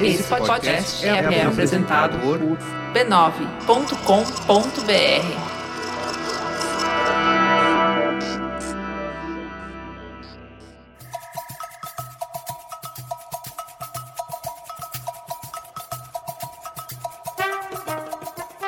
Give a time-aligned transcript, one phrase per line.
[0.00, 3.56] Esse podcast é, é apresentado por b9.com.br.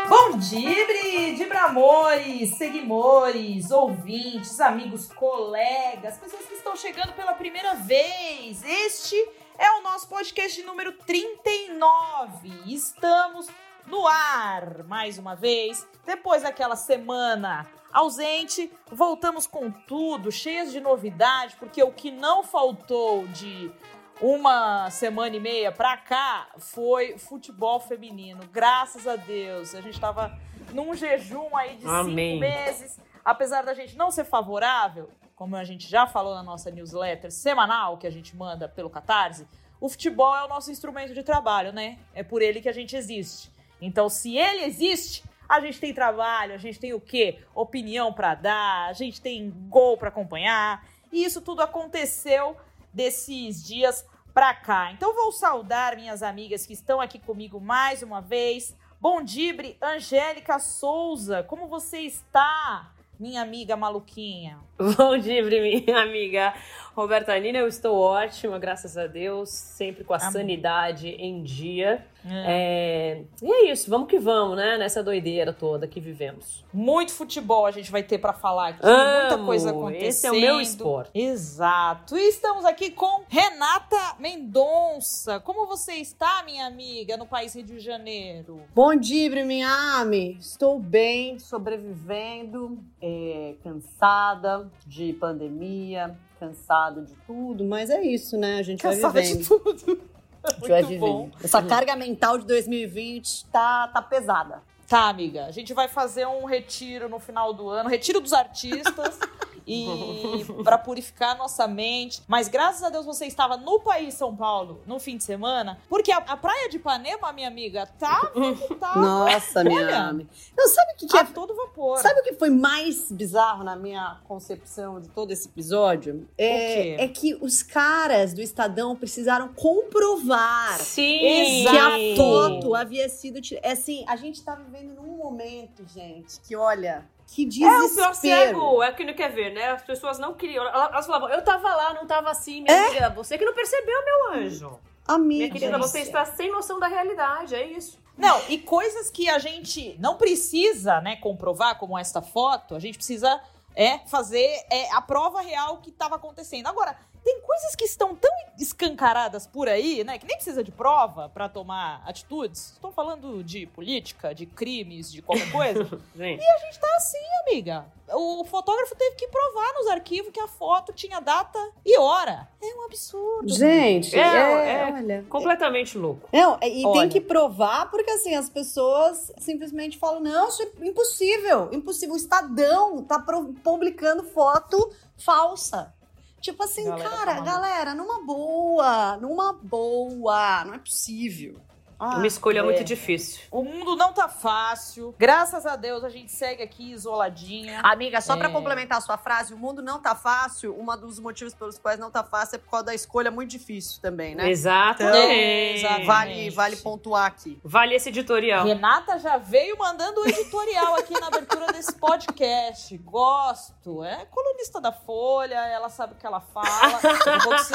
[0.08, 0.88] Bom dia,
[1.36, 8.62] Dibramores, seguimores, ouvintes, amigos, colegas, pessoas que estão chegando pela primeira vez.
[8.62, 9.16] Este
[9.56, 12.50] é o nosso podcast número 39.
[12.66, 13.48] Estamos
[13.86, 15.86] no ar mais uma vez.
[16.04, 23.26] Depois daquela semana ausente, voltamos com tudo, cheias de novidade, porque o que não faltou
[23.28, 23.72] de
[24.20, 28.40] uma semana e meia pra cá foi futebol feminino.
[28.52, 29.74] Graças a Deus.
[29.74, 30.38] A gente tava
[30.74, 32.34] num jejum aí de Amém.
[32.34, 33.00] cinco meses.
[33.24, 37.96] Apesar da gente não ser favorável, como a gente já falou na nossa newsletter semanal
[37.96, 39.46] que a gente manda pelo Catarse,
[39.80, 41.96] o futebol é o nosso instrumento de trabalho, né?
[42.12, 43.48] É por ele que a gente existe.
[43.80, 47.38] Então, se ele existe, a gente tem trabalho, a gente tem o quê?
[47.54, 50.84] Opinião pra dar, a gente tem gol pra acompanhar.
[51.12, 52.56] E isso tudo aconteceu
[52.92, 54.90] desses dias pra cá.
[54.90, 58.76] Então vou saudar minhas amigas que estão aqui comigo mais uma vez.
[59.00, 64.58] Bom dibre, Angélica Souza, como você está, minha amiga maluquinha?
[64.96, 66.54] Bom dia, minha amiga
[66.94, 67.58] Roberta Nina.
[67.58, 70.30] Eu estou ótima, graças a Deus, sempre com a Amém.
[70.32, 72.04] sanidade em dia.
[72.30, 74.76] É, E é isso, vamos que vamos, né?
[74.76, 76.64] Nessa doideira toda que vivemos.
[76.72, 80.08] Muito futebol a gente vai ter pra falar aqui, muita Amo, coisa acontecendo.
[80.08, 81.10] esse é o meu esporte.
[81.14, 82.16] Exato.
[82.18, 85.40] E estamos aqui com Renata Mendonça.
[85.40, 88.60] Como você está, minha amiga, no país Rio de Janeiro?
[88.74, 89.68] Bom dia, minha
[90.00, 90.36] Ami.
[90.38, 98.58] Estou bem, sobrevivendo, é, cansada de pandemia, cansada de tudo, mas é isso, né?
[98.58, 99.48] A gente Cansada vai de vivendo.
[99.48, 100.00] tudo.
[100.44, 101.24] A gente vai Muito bom.
[101.24, 101.44] vivendo.
[101.44, 104.62] Essa carga mental de 2020 tá, tá pesada.
[104.88, 105.44] Tá, amiga.
[105.44, 109.18] A gente vai fazer um retiro no final do ano, retiro dos artistas.
[109.68, 112.22] E para purificar a nossa mente.
[112.26, 116.10] Mas graças a Deus você estava no país São Paulo no fim de semana, porque
[116.10, 118.32] a, a praia de Ipanema, minha amiga, tá,
[118.80, 120.28] tá Nossa, minha olha, Ami.
[120.56, 121.24] Não, sabe o que, que é?
[121.24, 121.98] todo vapor.
[121.98, 126.28] Sabe o que foi mais bizarro na minha concepção de todo esse episódio?
[126.36, 126.96] quê?
[126.98, 131.18] É, é que os caras do Estadão precisaram comprovar Sim!
[131.18, 133.66] que a foto havia sido tirada.
[133.66, 137.94] É assim, a gente tá vivendo num momento, gente, que olha, que É o desespero.
[137.94, 139.72] pior cego, é que não quer ver, né?
[139.72, 140.64] As pessoas não queriam.
[140.66, 143.10] Elas falavam, eu tava lá, não tava assim, minha amiga.
[143.10, 144.78] Você que não percebeu, meu anjo.
[145.06, 147.98] Amiga, Minha querida, você está sem noção da realidade, é isso.
[148.16, 152.96] Não, e coisas que a gente não precisa, né, comprovar, como esta foto, a gente
[152.98, 153.40] precisa
[153.78, 156.66] é fazer é, a prova real que estava acontecendo.
[156.66, 161.28] Agora, tem coisas que estão tão escancaradas por aí, né, que nem precisa de prova
[161.28, 162.72] para tomar atitudes.
[162.72, 165.84] Estou falando de política, de crimes, de qualquer coisa.
[166.16, 166.42] Gente.
[166.42, 167.86] a gente tá assim, amiga.
[168.10, 172.48] O fotógrafo teve que provar nos arquivos que a foto tinha data e hora.
[172.62, 173.52] É um absurdo.
[173.52, 175.26] Gente, É, é, é olha.
[175.28, 176.28] Completamente louco.
[176.32, 177.00] Não, e Olha.
[177.00, 182.14] tem que provar, porque assim, as pessoas simplesmente falam: não, isso é impossível, impossível.
[182.14, 183.22] O Estadão tá
[183.62, 185.92] publicando foto falsa.
[186.40, 187.50] Tipo assim, Galera, tá cara, maluca.
[187.52, 191.60] galera, numa boa, numa boa, não é possível.
[192.00, 192.62] Ah, Uma escolha é.
[192.62, 193.40] muito difícil.
[193.50, 195.14] O mundo não tá fácil.
[195.18, 197.80] Graças a Deus a gente segue aqui isoladinha.
[197.82, 198.52] Amiga, só pra É.
[198.52, 200.76] complementar a sua frase, o mundo não tá fácil.
[200.78, 204.00] Um dos motivos pelos quais não tá fácil é por causa da escolha muito difícil
[204.00, 204.48] também, né?
[204.48, 205.16] Exatamente.
[205.16, 206.06] É, exatamente.
[206.06, 207.60] Vale, vale pontuar aqui.
[207.64, 208.64] Vale esse editorial.
[208.64, 212.96] Renata já veio mandando o editorial aqui na abertura desse podcast.
[212.98, 214.04] Gosto.
[214.04, 216.68] É colunista da Folha, ela sabe o que ela fala.
[216.68, 217.74] A pouco você,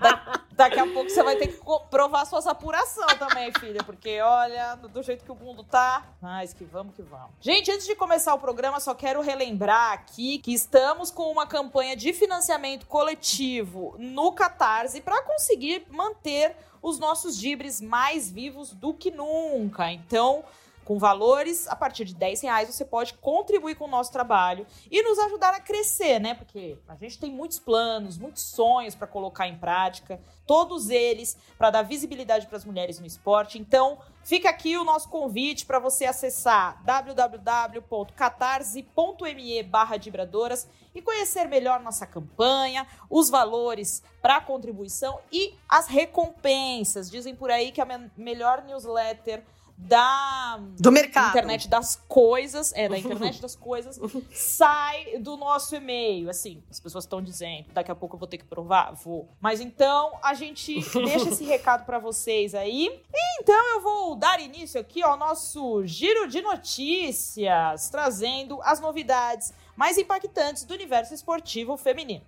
[0.00, 3.82] da- daqui a pouco você vai ter que provar suas apurações também, filha.
[3.84, 7.30] Porque, olha, do, jeito que o mundo tá, mas que vamos que vamos.
[7.40, 11.96] Gente, antes de começar o programa, só quero relembrar aqui que estamos com uma campanha
[11.96, 19.10] de financiamento coletivo no Catarse para conseguir manter os nossos dibres mais vivos do que
[19.10, 19.90] nunca.
[19.92, 20.44] Então,
[20.84, 25.02] com valores a partir de 10 reais, você pode contribuir com o nosso trabalho e
[25.02, 26.34] nos ajudar a crescer, né?
[26.34, 31.70] Porque a gente tem muitos planos, muitos sonhos para colocar em prática, todos eles para
[31.70, 33.58] dar visibilidade para as mulheres no esporte.
[33.58, 41.80] Então, fica aqui o nosso convite para você acessar www.catarse.me barra Dibradoras e conhecer melhor
[41.80, 47.10] nossa campanha, os valores para contribuição e as recompensas.
[47.10, 49.44] Dizem por aí que a me- melhor newsletter
[49.86, 51.30] da Do mercado.
[51.30, 53.98] internet das coisas, é, da internet das coisas,
[54.30, 56.30] sai do nosso e-mail.
[56.30, 58.92] Assim, as pessoas estão dizendo, daqui a pouco eu vou ter que provar?
[58.92, 59.28] Vou.
[59.40, 60.74] Mas então, a gente
[61.04, 62.88] deixa esse recado para vocês aí.
[62.88, 69.52] E então eu vou dar início aqui ao nosso giro de notícias, trazendo as novidades
[69.76, 72.24] mais impactantes do universo esportivo feminino.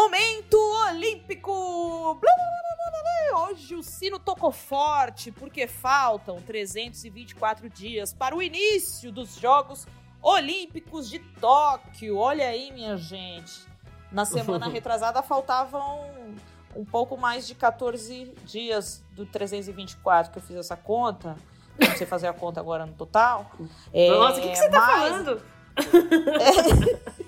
[0.00, 0.56] Momento
[0.88, 2.16] Olímpico!
[3.34, 9.88] Hoje o sino tocou forte porque faltam 324 dias para o início dos Jogos
[10.22, 12.16] Olímpicos de Tóquio.
[12.16, 13.66] Olha aí, minha gente.
[14.12, 16.08] Na semana retrasada faltavam
[16.76, 21.34] um pouco mais de 14 dias do 324 que eu fiz essa conta.
[21.76, 23.50] Não sei fazer a conta agora no total.
[23.92, 25.42] É, Nossa, o que, que você tá mas- falando?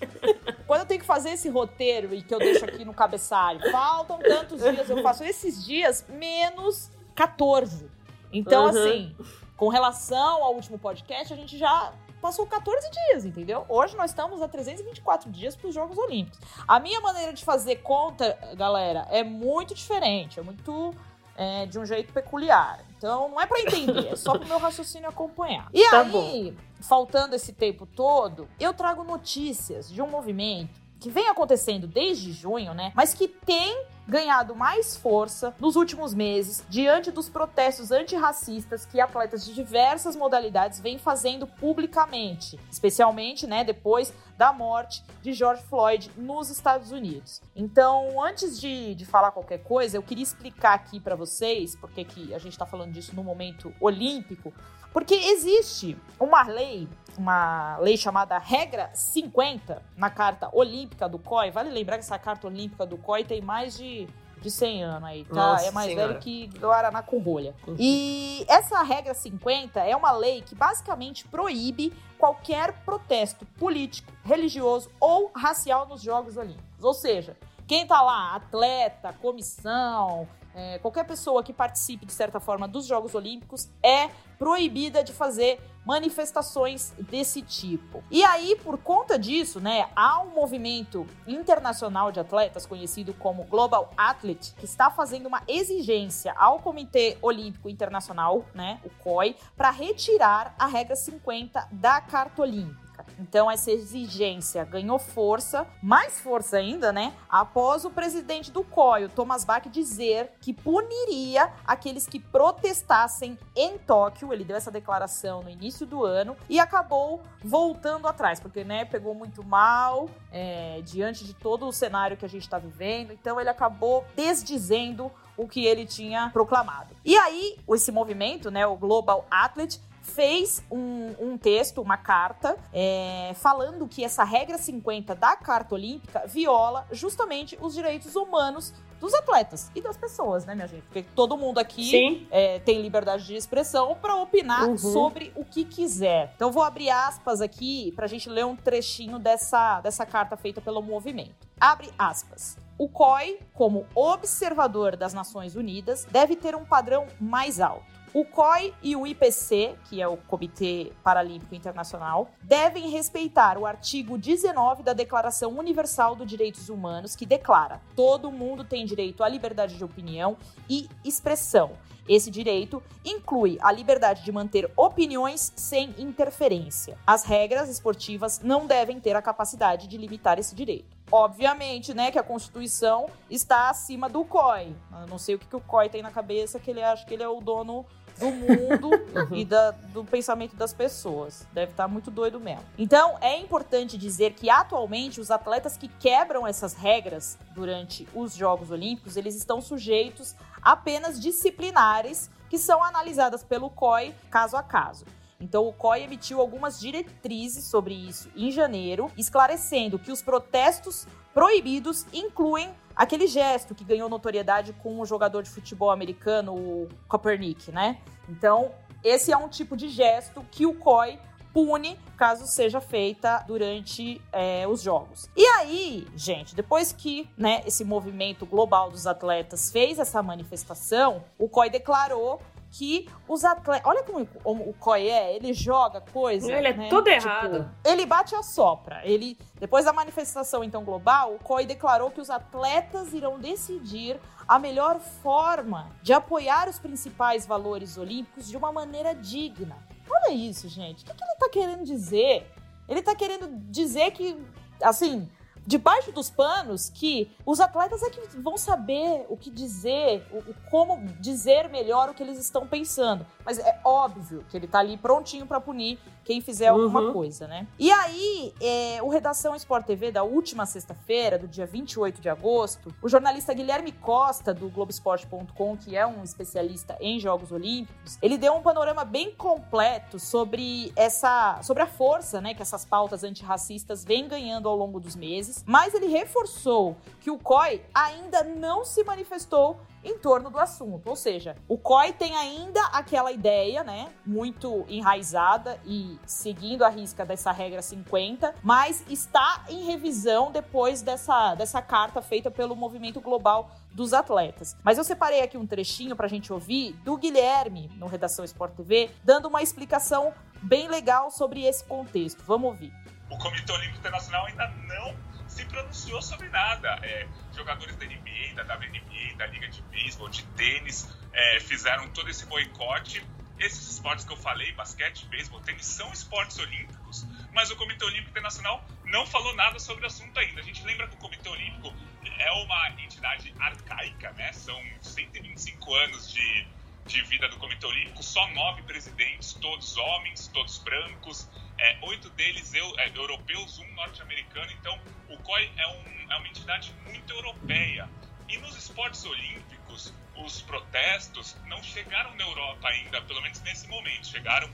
[0.71, 4.21] Quando eu tenho que fazer esse roteiro e que eu deixo aqui no cabeçalho, faltam
[4.21, 7.91] tantos dias, eu faço esses dias menos 14.
[8.33, 8.69] Então, Uhum.
[8.69, 9.17] assim,
[9.57, 13.67] com relação ao último podcast, a gente já passou 14 dias, entendeu?
[13.69, 16.39] Hoje nós estamos a 324 dias para os Jogos Olímpicos.
[16.69, 20.95] A minha maneira de fazer conta, galera, é muito diferente, é muito
[21.37, 22.79] é, de um jeito peculiar.
[22.97, 25.69] Então, não é para entender, é só para o meu raciocínio acompanhar.
[25.75, 31.29] E Tá aí, faltando esse tempo todo, eu trago notícias de um movimento que vem
[31.29, 32.93] acontecendo desde junho, né?
[32.94, 39.44] Mas que tem ganhado mais força nos últimos meses diante dos protestos antirracistas que atletas
[39.44, 46.50] de diversas modalidades vêm fazendo publicamente, especialmente, né, depois da morte de George Floyd nos
[46.50, 47.43] Estados Unidos.
[47.55, 52.35] Então, antes de, de falar qualquer coisa, eu queria explicar aqui para vocês, porque que
[52.35, 54.52] a gente tá falando disso no momento olímpico,
[54.93, 56.88] porque existe uma lei,
[57.19, 61.51] uma lei chamada Regra 50 na Carta Olímpica do COI.
[61.51, 64.09] Vale lembrar que essa Carta Olímpica do COI tem mais de,
[64.41, 65.35] de 100 anos aí, tá?
[65.35, 66.09] Nossa é mais Senhora.
[66.09, 67.55] velho que Guaraná com rolha.
[67.67, 67.77] Uhum.
[67.79, 75.31] E essa Regra 50 é uma lei que basicamente proíbe qualquer protesto político, religioso ou
[75.35, 76.83] racial nos Jogos Olímpicos.
[76.83, 77.37] Ou seja,
[77.67, 83.15] quem tá lá, atleta, comissão, é, qualquer pessoa que participe de certa forma dos Jogos
[83.15, 84.09] Olímpicos é
[84.39, 88.03] proibida de fazer manifestações desse tipo.
[88.11, 93.93] E aí, por conta disso, né, há um movimento internacional de atletas conhecido como Global
[93.97, 100.55] Athlete que está fazendo uma exigência ao Comitê Olímpico Internacional, né, o COI, para retirar
[100.59, 102.90] a regra 50 da Carta Olímpica.
[103.19, 107.14] Então, essa exigência ganhou força, mais força ainda, né?
[107.29, 114.32] Após o presidente do COI, Thomas Bach, dizer que puniria aqueles que protestassem em Tóquio.
[114.32, 119.14] Ele deu essa declaração no início do ano e acabou voltando atrás, porque, né, pegou
[119.14, 123.12] muito mal é, diante de todo o cenário que a gente está vivendo.
[123.12, 126.94] Então, ele acabou desdizendo o que ele tinha proclamado.
[127.05, 133.32] E aí, esse movimento, né, o Global Athlete, fez um, um texto, uma carta, é,
[133.37, 139.70] falando que essa regra 50 da Carta Olímpica viola justamente os direitos humanos dos atletas
[139.75, 140.82] e das pessoas, né, minha gente?
[140.82, 144.76] Porque todo mundo aqui é, tem liberdade de expressão para opinar Uhum.
[144.76, 146.32] sobre o que quiser.
[146.37, 150.61] Então, vou abrir aspas aqui para a gente ler um trechinho dessa, dessa carta feita
[150.61, 151.49] pelo movimento.
[151.58, 152.58] Abre aspas.
[152.76, 157.85] O COI, como observador das Nações Unidas, deve ter um padrão mais alto.
[158.12, 164.19] O COI e o IPC, que é o Comitê Paralímpico Internacional, devem respeitar o artigo
[164.19, 169.76] 19 da Declaração Universal dos Direitos Humanos, que declara: todo mundo tem direito à liberdade
[169.76, 170.37] de opinião
[170.69, 171.71] e expressão.
[172.09, 176.99] Esse direito inclui a liberdade de manter opiniões sem interferência.
[177.07, 180.99] As regras esportivas não devem ter a capacidade de limitar esse direito.
[181.12, 184.75] Obviamente, né, que a Constituição está acima do COI.
[185.02, 187.14] Eu não sei o que, que o COI tem na cabeça, que ele acha que
[187.14, 187.87] ele é o dono
[188.21, 188.91] do mundo
[189.35, 191.47] e da- do pensamento das pessoas.
[191.53, 192.62] Deve estar muito doido mesmo.
[192.79, 198.71] Então, é importante dizer que atualmente os atletas que quebram essas regras durante os Jogos
[198.71, 205.05] Olímpicos, eles estão sujeitos a penas disciplinares que são analisadas pelo COI caso a caso.
[205.41, 212.05] Então, o COI emitiu algumas diretrizes sobre isso em janeiro, esclarecendo que os protestos proibidos
[212.12, 212.69] incluem
[213.00, 217.97] aquele gesto que ganhou notoriedade com o jogador de futebol americano, o Kaepernick, né?
[218.28, 221.19] Então, esse é um tipo de gesto que o COI
[221.50, 225.30] pune caso seja feita durante é, os jogos.
[225.35, 231.49] E aí, gente, depois que né, esse movimento global dos atletas fez essa manifestação, o
[231.49, 232.38] COI declarou
[232.73, 233.87] que os atletas.
[233.89, 236.53] Olha como o COI é, ele joga coisa.
[236.53, 236.89] Ele é né?
[236.89, 237.71] todo Tipo, errado.
[237.85, 239.00] ele bate a sopra.
[239.05, 244.59] Ele, depois da manifestação então global, o COI declarou que os atletas irão decidir a
[244.59, 249.77] melhor forma de apoiar os principais valores olímpicos de uma maneira digna.
[250.09, 251.03] Olha isso, gente.
[251.05, 252.50] O que, que ele tá querendo dizer?
[252.89, 254.37] Ele tá querendo dizer que,
[254.83, 255.29] assim,
[255.67, 261.07] debaixo dos panos, que os atletas é que vão saber o que dizer, o, como
[261.21, 263.26] dizer melhor o que eles estão pensando.
[263.45, 267.12] Mas é óbvio que ele tá ali prontinho pra punir quem fizer alguma Uhum.
[267.12, 267.67] coisa, né?
[267.79, 272.95] E aí, é, o Redação Sport TV da última sexta-feira, do dia 28 de agosto,
[273.03, 278.55] o jornalista Guilherme Costa, do Globoesporte.com, que é um especialista em Jogos Olímpicos, ele deu
[278.55, 284.29] um panorama bem completo sobre essa, sobre a força, né, que essas pautas antirracistas vêm
[284.29, 289.79] ganhando ao longo dos meses, mas ele reforçou que o COI ainda não se manifestou
[290.02, 291.09] em torno do assunto.
[291.09, 297.25] Ou seja, o COI tem ainda aquela ideia, né, muito enraizada e seguindo a risca
[297.25, 303.71] dessa regra 50, mas está em revisão depois dessa, dessa carta feita pelo Movimento Global
[303.92, 304.76] dos Atletas.
[304.83, 309.11] Mas eu separei aqui um trechinho pra gente ouvir do Guilherme, no Redação Sport TV,
[309.25, 312.42] dando uma explicação bem legal sobre esse contexto.
[312.47, 312.92] Vamos ouvir.
[313.30, 316.88] o Comitê Olímpico Internacional ainda não se pronunciou sobre nada.
[317.02, 322.30] É, jogadores da NBA, da WNBA, da Liga de Beisebol, de tênis, é, fizeram todo
[322.30, 323.23] esse boicote.
[323.59, 328.30] Esses esportes que eu falei, basquete, beisebol, tênis, são esportes olímpicos, mas o Comitê Olímpico
[328.30, 330.61] Internacional não falou nada sobre o assunto ainda.
[330.61, 331.95] A gente lembra que o Comitê Olímpico
[332.38, 334.50] é uma entidade arcaica, né?
[334.52, 336.66] São 125 anos de,
[337.04, 341.47] de vida do Comitê Olímpico, só nove presidentes, todos homens, todos brancos,
[341.81, 344.71] é, oito deles eu, é, europeus, um norte-americano.
[344.73, 348.09] Então, o COI é, um, é uma entidade muito europeia.
[348.49, 354.27] E nos esportes olímpicos, os protestos não chegaram na Europa ainda, pelo menos nesse momento.
[354.27, 354.71] Chegaram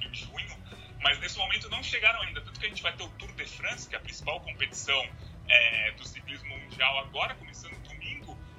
[0.00, 0.56] em junho,
[1.00, 2.40] mas nesse momento não chegaram ainda.
[2.40, 5.04] Tanto que a gente vai ter o Tour de France, que é a principal competição
[5.48, 7.75] é, do ciclismo mundial agora, começando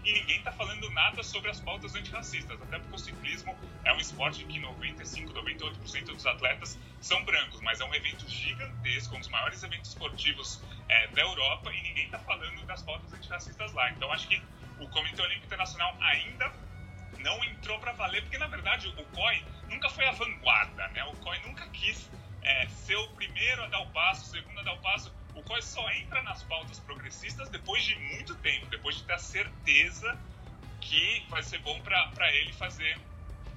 [0.07, 2.61] e ninguém está falando nada sobre as pautas antirracistas.
[2.61, 7.81] Até porque o ciclismo é um esporte que 95, 98% dos atletas são brancos, mas
[7.81, 12.19] é um evento gigantesco, um dos maiores eventos esportivos é, da Europa, e ninguém está
[12.19, 13.91] falando das pautas antirracistas lá.
[13.91, 14.41] Então acho que
[14.79, 16.53] o Comitê Olímpico Internacional ainda
[17.19, 21.03] não entrou para valer, porque na verdade o COI nunca foi a vanguarda, né?
[21.03, 22.09] O COI nunca quis
[22.43, 25.16] é, ser o primeiro a dar o passo, o segundo a dar o passo.
[25.38, 29.20] O COI só entra nas pautas progressistas depois de muito tempo, depois de ter a
[29.20, 30.17] certeza
[30.82, 33.00] que vai ser bom para ele fazer,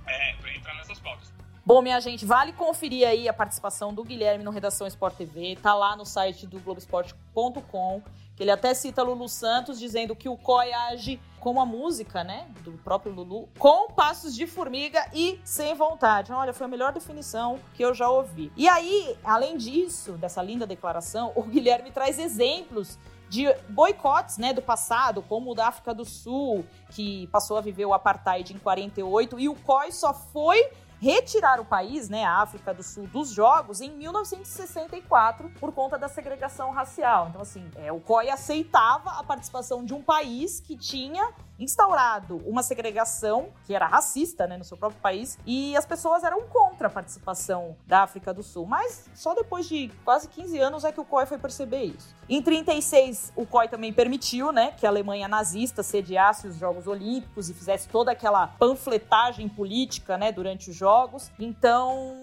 [0.06, 1.32] é, para entrar nessas pautas.
[1.64, 5.56] Bom, minha gente, vale conferir aí a participação do Guilherme no Redação Sport TV.
[5.62, 8.02] Tá lá no site do Globoesporte.com,
[8.36, 12.46] que ele até cita Lulu Santos, dizendo que o COI age como a música, né,
[12.62, 16.32] do próprio Lulu, com passos de formiga e sem vontade.
[16.32, 18.52] Olha, foi a melhor definição que eu já ouvi.
[18.56, 22.98] E aí, além disso, dessa linda declaração, o Guilherme traz exemplos
[23.30, 27.86] de boicotes né, do passado, como o da África do Sul, que passou a viver
[27.86, 30.68] o apartheid em 48, e o COI só foi
[31.00, 36.08] retirar o país, né, a África do Sul, dos Jogos em 1964 por conta da
[36.08, 37.28] segregação racial.
[37.30, 42.62] Então, assim, é, o COI aceitava a participação de um país que tinha instaurado uma
[42.62, 46.90] segregação que era racista, né, no seu próprio país, e as pessoas eram contra a
[46.90, 48.66] participação da África do Sul.
[48.66, 52.14] Mas só depois de quase 15 anos é que o COI foi perceber isso.
[52.28, 57.50] Em 36, o COI também permitiu, né, que a Alemanha nazista sediasse os Jogos Olímpicos
[57.50, 61.30] e fizesse toda aquela panfletagem política, né, durante os Jogos.
[61.38, 62.20] Então,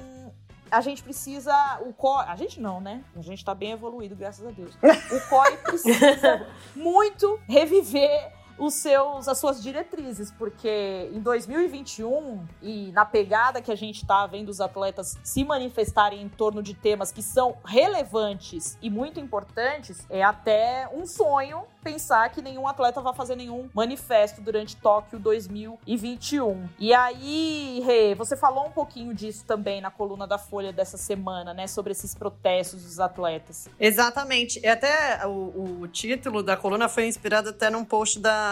[0.71, 1.53] a gente precisa.
[1.81, 2.25] O COI.
[2.27, 3.03] A gente não, né?
[3.15, 4.75] A gente tá bem evoluído, graças a Deus.
[4.75, 13.05] O COI precisa muito reviver os seus, as suas diretrizes, porque em 2021 e na
[13.05, 17.21] pegada que a gente tá vendo os atletas se manifestarem em torno de temas que
[17.21, 23.35] são relevantes e muito importantes, é até um sonho pensar que nenhum atleta vai fazer
[23.35, 26.67] nenhum manifesto durante Tóquio 2021.
[26.77, 31.53] E aí, Rê, você falou um pouquinho disso também na coluna da Folha dessa semana,
[31.53, 33.69] né, sobre esses protestos dos atletas.
[33.79, 34.59] Exatamente.
[34.61, 38.46] E até o, o título da coluna foi inspirado até num post da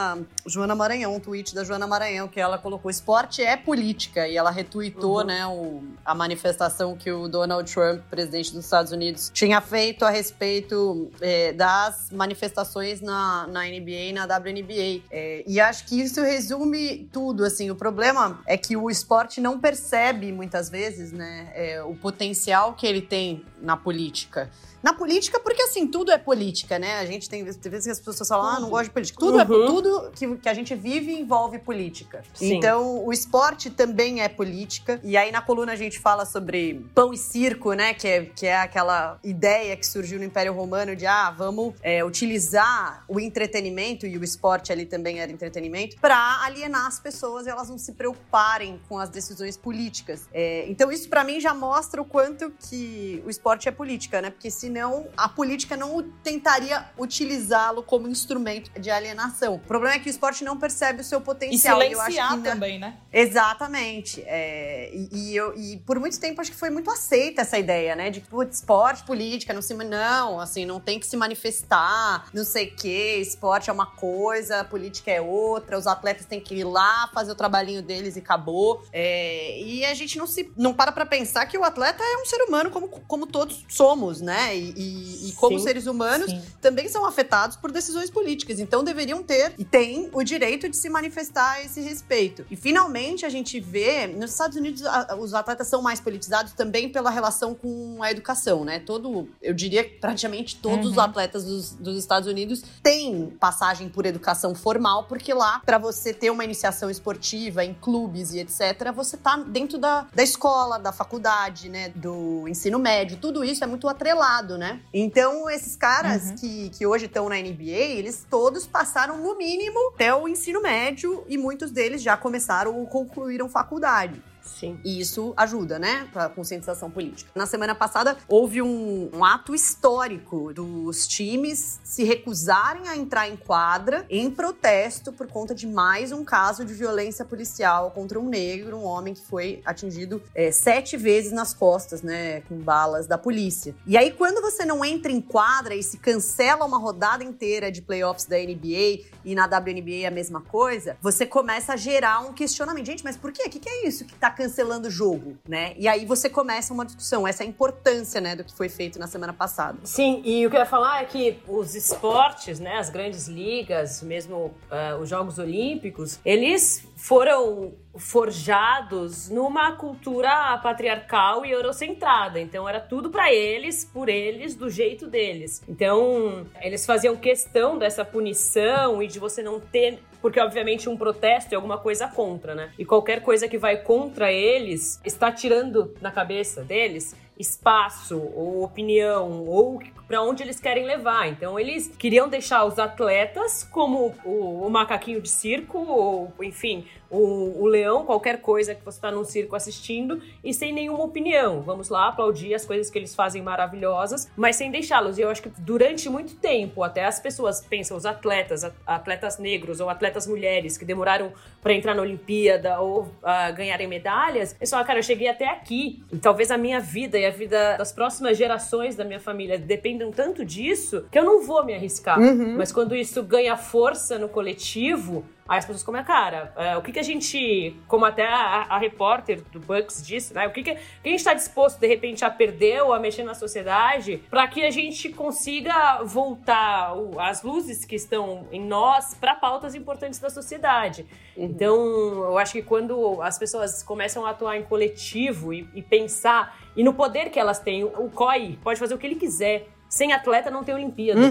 [0.46, 4.28] Joana Maranhão, um tweet da Joana Maranhão, que ela colocou esporte é política.
[4.28, 5.24] E ela retweetou, Uhum.
[5.26, 10.10] né, o- a manifestação que o Donald Trump, presidente dos Estados Unidos, tinha feito a
[10.10, 15.02] respeito eh, das manifestações na, na NBA e na WNBA.
[15.12, 17.70] Eh, e acho que isso resume tudo, assim.
[17.72, 22.86] O problema é que o esporte não percebe, muitas vezes, né, eh, o potencial que
[22.86, 24.50] ele tem na política.
[24.86, 27.00] Na política, porque assim, tudo é política, né?
[27.00, 29.20] A gente tem, tem vezes que as pessoas falam, ah, não gosto de política.
[29.20, 29.66] Tudo, é, Uhum.
[29.66, 32.24] tudo tudo que, que a gente vive envolve política.
[32.34, 32.56] Sim.
[32.56, 35.00] Então, o esporte também é política.
[35.04, 37.94] E aí, na coluna, a gente fala sobre pão e circo, né?
[37.96, 42.04] Que é, que é aquela ideia que surgiu no Império Romano de, ah, vamos é,
[42.06, 47.50] utilizar o entretenimento, e o esporte ali também era entretenimento, para alienar as pessoas e
[47.50, 50.30] elas não se preocuparem com as decisões políticas.
[50.32, 54.30] É, então, isso para mim já mostra o quanto que o esporte é política, né?
[54.30, 59.56] Porque senão a política não tentaria utilizá-lo como instrumento de alienação.
[59.56, 61.82] O problema é que o esporte não percebe o seu E potencial.
[61.82, 62.98] eu acho silenciar na- também, né?
[63.14, 64.22] Exatamente.
[64.28, 67.96] É, e, e eu, e por muito tempo acho que foi muito aceita essa ideia,
[67.96, 68.10] né?
[68.10, 69.76] De que putz, esporte, política, não se.
[69.76, 73.18] Não, assim, não tem que se manifestar, não sei o quê.
[73.22, 77.36] Esporte é uma coisa, política é outra, os atletas têm que ir lá fazer o
[77.36, 78.84] trabalhinho deles e acabou.
[78.92, 82.26] É, e a gente não se não para pra pensar que o atleta é um
[82.26, 84.56] ser humano como, como todos somos, né?
[84.58, 86.42] E, e- e como Sim, seres humanos sim.
[86.62, 88.60] também são afetados por decisões políticas.
[88.60, 92.46] Então deveriam ter e têm o direito de se manifestar a esse respeito.
[92.50, 96.90] E finalmente a gente vê, nos Estados Unidos, a- os atletas são mais politizados também
[96.90, 98.80] pela relação com a educação, né?
[98.80, 101.04] Todo, eu diria que praticamente todos os Uhum.
[101.04, 106.30] atletas dos, dos Estados Unidos têm passagem por educação formal, porque lá, para você ter
[106.30, 111.70] uma iniciação esportiva em clubes e etc., você tá dentro da, da escola, da faculdade,
[111.70, 111.90] né?
[111.96, 114.80] Do ensino médio, tudo isso é muito atrelado, né?
[114.94, 116.36] Então, esses caras Uhum.
[116.36, 121.24] que, que hoje estão na NBA, eles todos passaram no mínimo até o ensino médio
[121.28, 124.22] e muitos deles já começaram ou concluíram faculdade.
[124.46, 124.80] Sim.
[124.84, 127.32] E isso ajuda, né, pra conscientização política.
[127.36, 133.36] Na semana passada, houve um, um ato histórico dos times se recusarem a entrar em
[133.36, 138.78] quadra em protesto por conta de mais um caso de violência policial contra um negro,
[138.78, 143.76] um homem que foi atingido é, sete vezes nas costas, né, com balas da polícia.
[143.86, 147.82] E aí, quando você não entra em quadra e se cancela uma rodada inteira de
[147.82, 152.34] playoffs da NBA e na WNBA é a mesma coisa, você começa a gerar um
[152.34, 152.86] questionamento.
[152.86, 153.44] Gente, mas por quê?
[153.46, 155.74] O que, que é isso que tá cancelando o jogo, né?
[155.78, 157.28] E aí você começa uma discussão.
[157.28, 159.80] Essa é a importância, né, do que foi feito na semana passada.
[159.84, 164.02] Sim, e o que eu ia falar é que os esportes, né, as grandes ligas,
[164.02, 172.40] mesmo ah, os Jogos Olímpicos, eles foram forjados numa cultura patriarcal e eurocentrada.
[172.40, 175.62] Então era tudo pra eles, por eles, do jeito deles.
[175.68, 181.54] Então eles faziam questão dessa punição e de você não ter porque obviamente um protesto
[181.54, 182.72] é alguma coisa contra, né?
[182.80, 189.44] E qualquer coisa que vai contra eles está tirando na cabeça deles espaço ou opinião
[189.46, 191.28] ou para onde eles querem levar.
[191.28, 197.64] Então eles queriam deixar os atletas como o, o macaquinho de circo ou enfim o,
[197.64, 201.62] o leão, qualquer coisa que você está num circo assistindo e sem nenhuma opinião.
[201.62, 205.18] Vamos lá aplaudir as coisas que eles fazem maravilhosas, mas sem deixá-los.
[205.18, 209.80] E eu acho que durante muito tempo até as pessoas pensam os atletas, atletas negros
[209.80, 214.86] ou atletas mulheres que demoraram para entrar na Olimpíada ou ah, ganharem medalhas, eles falam,
[214.86, 216.04] cara, eu cheguei até aqui.
[216.12, 220.12] E talvez a minha vida e a vida das próximas gerações da minha família dependam
[220.12, 222.20] tanto disso que eu não vou me arriscar.
[222.58, 226.52] Mas quando isso ganha força no coletivo, Aí as pessoas comem a cara.
[226.58, 230.48] É, o que, que a gente, como até a, a repórter do Bucks disse, né?
[230.48, 233.24] O que, que, que a gente está disposto, de repente, a perder ou a mexer
[233.24, 239.14] na sociedade para que a gente consiga voltar o- as luzes que estão em nós
[239.14, 241.06] para pautas importantes da sociedade.
[241.38, 241.76] Então,
[242.24, 246.84] eu acho que quando as pessoas começam a atuar em coletivo e, e pensar e
[246.84, 249.68] no poder que elas têm, o COI pode fazer o que ele quiser.
[249.96, 251.22] Sem atleta não tem Olimpíada.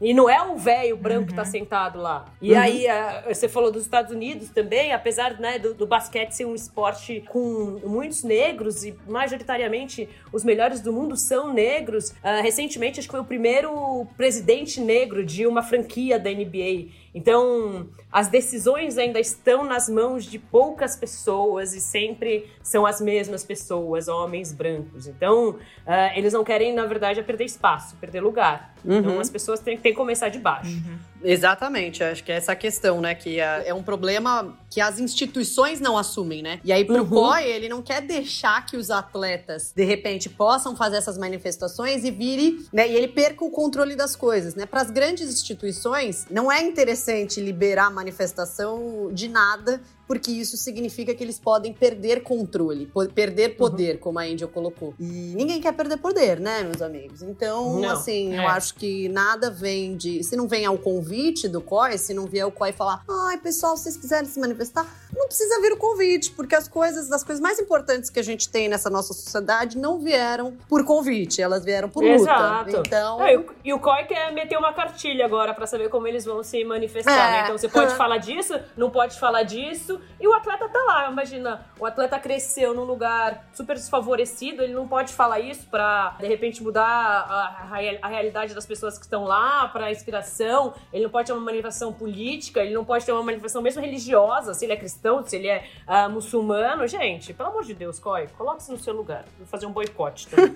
[0.00, 2.24] E não é o velho branco que tá sentado lá.
[2.42, 6.44] E aí, a- você falou dos Estados Unidos também, apesar né, do, do basquete ser
[6.44, 12.12] um esporte com muitos negros e majoritariamente os melhores do mundo são negros.
[12.20, 16.88] ah, recentemente, acho que foi o primeiro presidente negro de uma franquia da NBA.
[17.14, 23.44] Então, as decisões ainda estão nas mãos de poucas pessoas e sempre são as mesmas
[23.44, 25.06] pessoas, homens brancos.
[25.06, 28.69] Então, ah, eles não querem, na verdade, é perder espaço, perder lugar.
[28.84, 30.76] Então, as pessoas têm, têm que começar de baixo.
[31.22, 33.14] Exatamente, acho que é essa questão, né?
[33.14, 36.60] Que é, é um problema que as instituições não assumem, né?
[36.64, 37.08] E aí, pro Uhum.
[37.08, 42.10] COI, ele não quer deixar que os atletas, de repente, possam fazer essas manifestações e
[42.10, 42.88] vire, né?
[42.88, 44.64] E ele perca o controle das coisas, né?
[44.64, 49.80] Para as grandes instituições, não é interessante liberar manifestação de nada.
[50.10, 54.00] Porque isso significa que eles podem perder controle, perder poder, uhum.
[54.00, 54.92] como a Angel colocou.
[54.98, 57.22] E ninguém quer perder poder, né, meus amigos?
[57.22, 58.38] Então, não, assim, é.
[58.38, 60.24] eu acho que nada vem de.
[60.24, 63.76] Se não vem ao convite do COI, se não vier o COI falar, ai, pessoal,
[63.76, 67.40] se vocês quiserem se manifestar, não precisa vir o convite, porque as coisas, as coisas
[67.40, 71.88] mais importantes que a gente tem nessa nossa sociedade não vieram por convite, elas vieram
[71.88, 72.16] por luta.
[72.16, 72.82] Exato.
[72.84, 73.22] Então...
[73.24, 76.64] É, e o COI quer meter uma cartilha agora para saber como eles vão se
[76.64, 77.30] manifestar, é.
[77.30, 77.40] né?
[77.44, 81.10] Então você pode falar disso, não pode falar disso, e o atleta tá lá.
[81.10, 86.26] Imagina, o atleta cresceu num lugar super desfavorecido, ele não pode falar isso para de
[86.26, 90.74] repente mudar a, a, a, realidade das pessoas que estão lá, para inspiração.
[90.92, 94.54] Ele não pode ter uma manifestação política, ele não pode ter uma manifestação mesmo religiosa,
[94.54, 96.86] se ele é cristão, se ele é uh, muçulmano.
[96.86, 99.24] Gente, pelo amor de Deus, Coy, coloque-se no seu lugar.
[99.38, 100.54] Vou fazer um boicote também.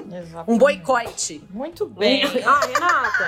[0.46, 1.42] um boicote.
[1.50, 2.22] Muito bem.
[2.44, 3.26] ah, Renata!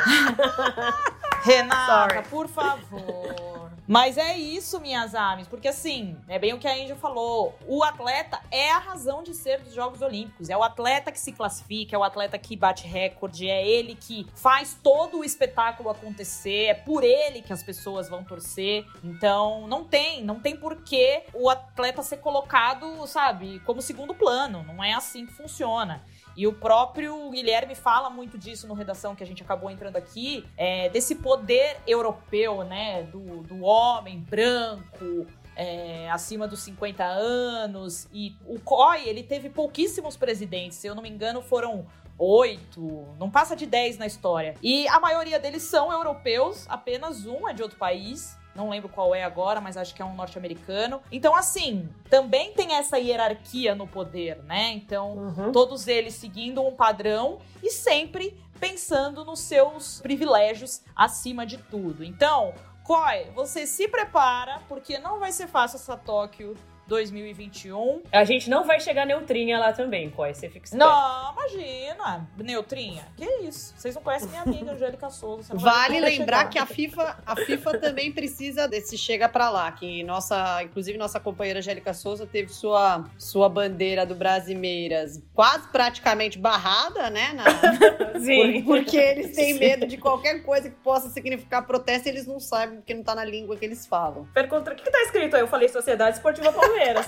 [1.42, 2.28] Renata, Sorry.
[2.28, 3.57] por favor.
[3.88, 7.58] Mas é isso, minhas ames, porque assim, é bem o que a Angel falou.
[7.66, 10.50] O atleta é a razão de ser dos Jogos Olímpicos.
[10.50, 14.26] É o atleta que se classifica, é o atleta que bate recorde, é ele que
[14.34, 18.84] faz todo o espetáculo acontecer, é por ele que as pessoas vão torcer.
[19.02, 24.62] Então, não tem, não tem porquê o atleta ser colocado, sabe, como segundo plano.
[24.64, 26.04] Não é assim que funciona.
[26.38, 30.46] E o próprio Guilherme fala muito disso no redação que a gente acabou entrando aqui,
[30.56, 33.02] é, desse poder europeu, né?
[33.02, 38.06] Do, do homem branco, é, acima dos 50 anos.
[38.12, 40.78] E o COI, ele teve pouquíssimos presidentes.
[40.78, 41.84] Se eu não me engano, foram
[42.16, 44.54] oito, não passa de dez na história.
[44.62, 49.14] E a maioria deles são europeus, apenas um é de outro país não lembro qual
[49.14, 51.00] é agora, mas acho que é um norte-americano.
[51.12, 54.72] Então, assim, também tem essa hierarquia no poder, né?
[54.72, 55.52] Então, uhum.
[55.52, 62.02] todos eles seguindo um padrão e sempre pensando nos seus privilégios acima de tudo.
[62.02, 66.56] Então, Koi, você se prepara, porque não vai ser fácil essa Tóquio
[66.88, 68.02] 2021.
[68.10, 70.84] A gente não vai chegar neutrinha lá também, Coy, você fica esperto.
[70.84, 73.06] Não, imagina, neutrinha.
[73.16, 73.74] Que isso?
[73.76, 75.54] Vocês não conhecem minha amiga Angélica Souza.
[75.54, 76.50] Vale lembrar chegar.
[76.50, 81.20] que a FIFA, a FIFA também precisa desse chega para lá, que nossa, inclusive nossa
[81.20, 87.44] companheira Angélica Souza teve sua sua bandeira do Brasimeiras quase praticamente barrada, né, na...
[88.18, 88.62] Sim.
[88.62, 89.60] Por, porque eles têm Sim.
[89.60, 93.14] medo de qualquer coisa que possa significar protesto, e eles não sabem porque não tá
[93.14, 94.26] na língua que eles falam.
[94.32, 95.42] Pergunta, o que, que tá escrito aí?
[95.42, 96.77] Eu falei Sociedade Esportiva Palmeiras.
[96.78, 97.06] Palmeiras.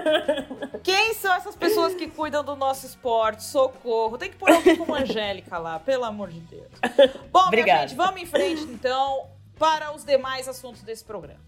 [0.82, 3.44] Quem são essas pessoas que cuidam do nosso esporte?
[3.44, 4.16] Socorro.
[4.16, 6.68] Tem que pôr alguém como Angélica lá, pelo amor de Deus.
[7.30, 7.80] Bom, Obrigada.
[7.80, 9.28] minha gente, vamos em frente então
[9.58, 11.40] para os demais assuntos desse programa.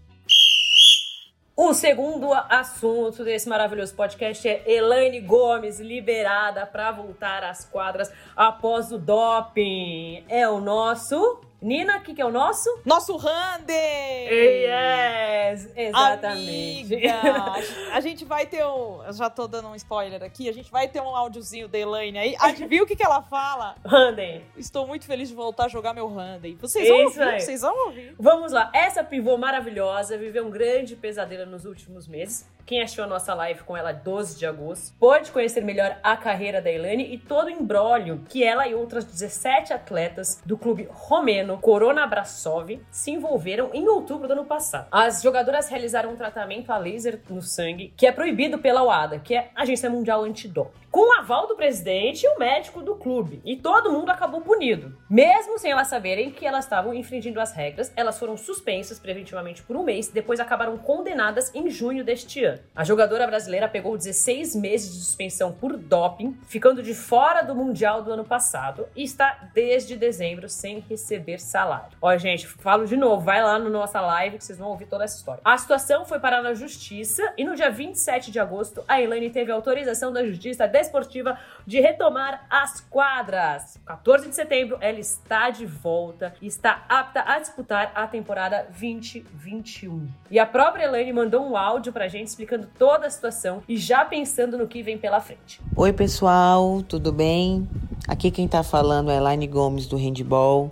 [1.55, 8.91] O segundo assunto desse maravilhoso podcast é Elaine Gomes liberada para voltar às quadras após
[8.91, 10.23] o doping.
[10.29, 12.69] É o nosso Nina, o que, que é o nosso?
[12.85, 13.73] Nosso Randy!
[13.73, 15.69] Yes!
[15.75, 16.95] Exatamente.
[16.95, 17.53] Amiga,
[17.91, 19.03] a gente vai ter um.
[19.03, 20.47] Eu já tô dando um spoiler aqui.
[20.47, 22.35] A gente vai ter um áudiozinho da Elaine aí.
[22.39, 23.75] Adivinha o que, que ela fala?
[23.85, 24.41] Randy.
[24.55, 26.55] Estou muito feliz de voltar a jogar meu Randy.
[26.61, 27.41] Vocês vão Isso ouvir, aí.
[27.41, 28.15] vocês vão ouvir.
[28.17, 28.71] Vamos lá.
[28.73, 32.47] Essa pivô maravilhosa viveu um grande pesadelo nos últimos meses.
[32.69, 36.61] Quem achou a nossa live com ela 12 de agosto pode conhecer melhor a carreira
[36.61, 41.57] da Elaine e todo o embrólio que ela e outras 17 atletas do clube romeno
[41.57, 44.87] Corona Brasov se envolveram em outubro do ano passado.
[44.91, 49.33] As jogadoras realizaram um tratamento a laser no sangue que é proibido pela UADA, que
[49.33, 53.41] é a Agência Mundial Antidoping com o aval do presidente e o médico do clube.
[53.45, 54.97] E todo mundo acabou punido.
[55.09, 59.75] Mesmo sem elas saberem que elas estavam infringindo as regras, elas foram suspensas preventivamente por
[59.75, 62.59] um mês, depois acabaram condenadas em junho deste ano.
[62.75, 68.01] A jogadora brasileira pegou 16 meses de suspensão por doping, ficando de fora do Mundial
[68.01, 71.97] do ano passado e está desde dezembro sem receber salário.
[72.01, 75.03] Ó, gente, falo de novo, vai lá no nossa live que vocês vão ouvir toda
[75.03, 75.41] essa história.
[75.43, 79.51] A situação foi parar na justiça e no dia 27 de agosto a Elaine teve
[79.51, 83.79] autorização da justiça desportiva de retomar as quadras.
[83.85, 90.07] 14 de setembro, ela está de volta e está apta a disputar a temporada 2021.
[90.31, 94.03] E a própria Elaine mandou um áudio pra gente explicando toda a situação e já
[94.05, 95.61] pensando no que vem pela frente.
[95.75, 97.67] Oi, pessoal, tudo bem?
[98.07, 100.71] Aqui quem tá falando é Elaine Gomes do Handball.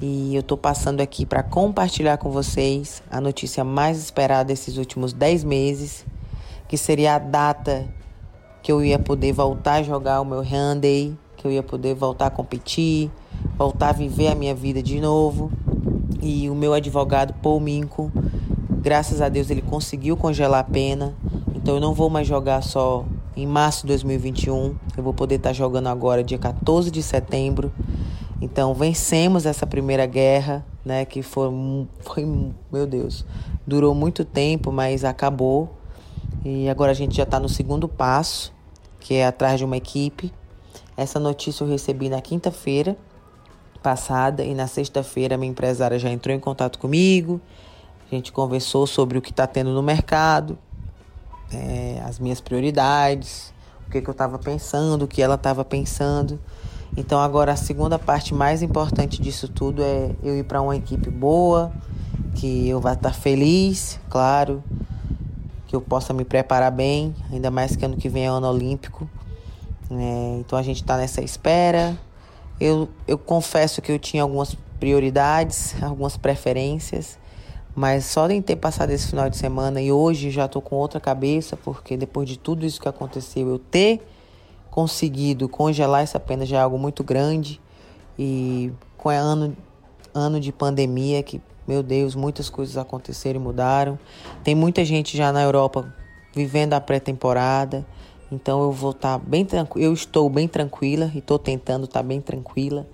[0.00, 5.12] E eu tô passando aqui para compartilhar com vocês a notícia mais esperada desses últimos
[5.12, 6.04] 10 meses,
[6.68, 7.88] que seria a data
[8.64, 12.28] que eu ia poder voltar a jogar o meu handey, que eu ia poder voltar
[12.28, 13.10] a competir,
[13.58, 15.52] voltar a viver a minha vida de novo.
[16.22, 18.10] E o meu advogado Paul Minco,
[18.80, 21.14] graças a Deus ele conseguiu congelar a pena.
[21.54, 23.04] Então eu não vou mais jogar só
[23.36, 24.74] em março de 2021.
[24.96, 27.70] Eu vou poder estar jogando agora dia 14 de setembro.
[28.40, 31.50] Então vencemos essa primeira guerra, né, que foi,
[32.00, 32.26] foi
[32.72, 33.26] meu Deus,
[33.66, 35.68] durou muito tempo, mas acabou.
[36.42, 38.53] E agora a gente já está no segundo passo,
[39.04, 40.32] que é atrás de uma equipe.
[40.96, 42.96] Essa notícia eu recebi na quinta-feira
[43.82, 47.38] passada e na sexta-feira minha empresária já entrou em contato comigo.
[48.10, 50.58] A gente conversou sobre o que está tendo no mercado,
[51.52, 53.52] é, as minhas prioridades,
[53.86, 56.40] o que, que eu estava pensando, o que ela estava pensando.
[56.96, 61.10] Então agora a segunda parte mais importante disso tudo é eu ir para uma equipe
[61.10, 61.70] boa,
[62.36, 64.64] que eu vá estar feliz, claro,
[65.74, 69.08] que eu possa me preparar bem, ainda mais que ano que vem é ano olímpico.
[69.90, 71.98] É, então a gente está nessa espera.
[72.60, 77.18] Eu, eu confesso que eu tinha algumas prioridades, algumas preferências,
[77.74, 81.00] mas só de ter passado esse final de semana e hoje já estou com outra
[81.00, 84.00] cabeça, porque depois de tudo isso que aconteceu, eu ter
[84.70, 87.60] conseguido congelar essa pena já é algo muito grande.
[88.16, 89.56] E com é ano,
[90.14, 93.98] ano de pandemia, que, meu Deus, muitas coisas aconteceram e mudaram.
[94.42, 95.92] Tem muita gente já na Europa
[96.34, 97.86] vivendo a pré-temporada.
[98.30, 102.00] Então eu vou estar tá bem tranquila, eu estou bem tranquila e estou tentando estar
[102.00, 102.86] tá bem tranquila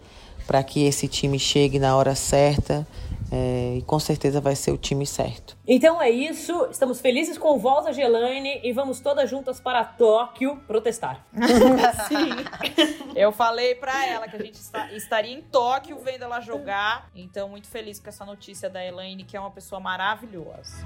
[0.47, 2.87] para que esse time chegue na hora certa
[3.31, 5.57] é, e com certeza vai ser o time certo.
[5.67, 6.67] Então é isso.
[6.71, 11.25] Estamos felizes com volta Gelane e vamos todas juntas para Tóquio protestar.
[12.09, 12.91] Sim.
[13.15, 17.09] Eu falei para ela que a gente está, estaria em Tóquio vendo ela jogar.
[17.15, 20.85] Então, muito feliz com essa notícia da Elaine, que é uma pessoa maravilhosa.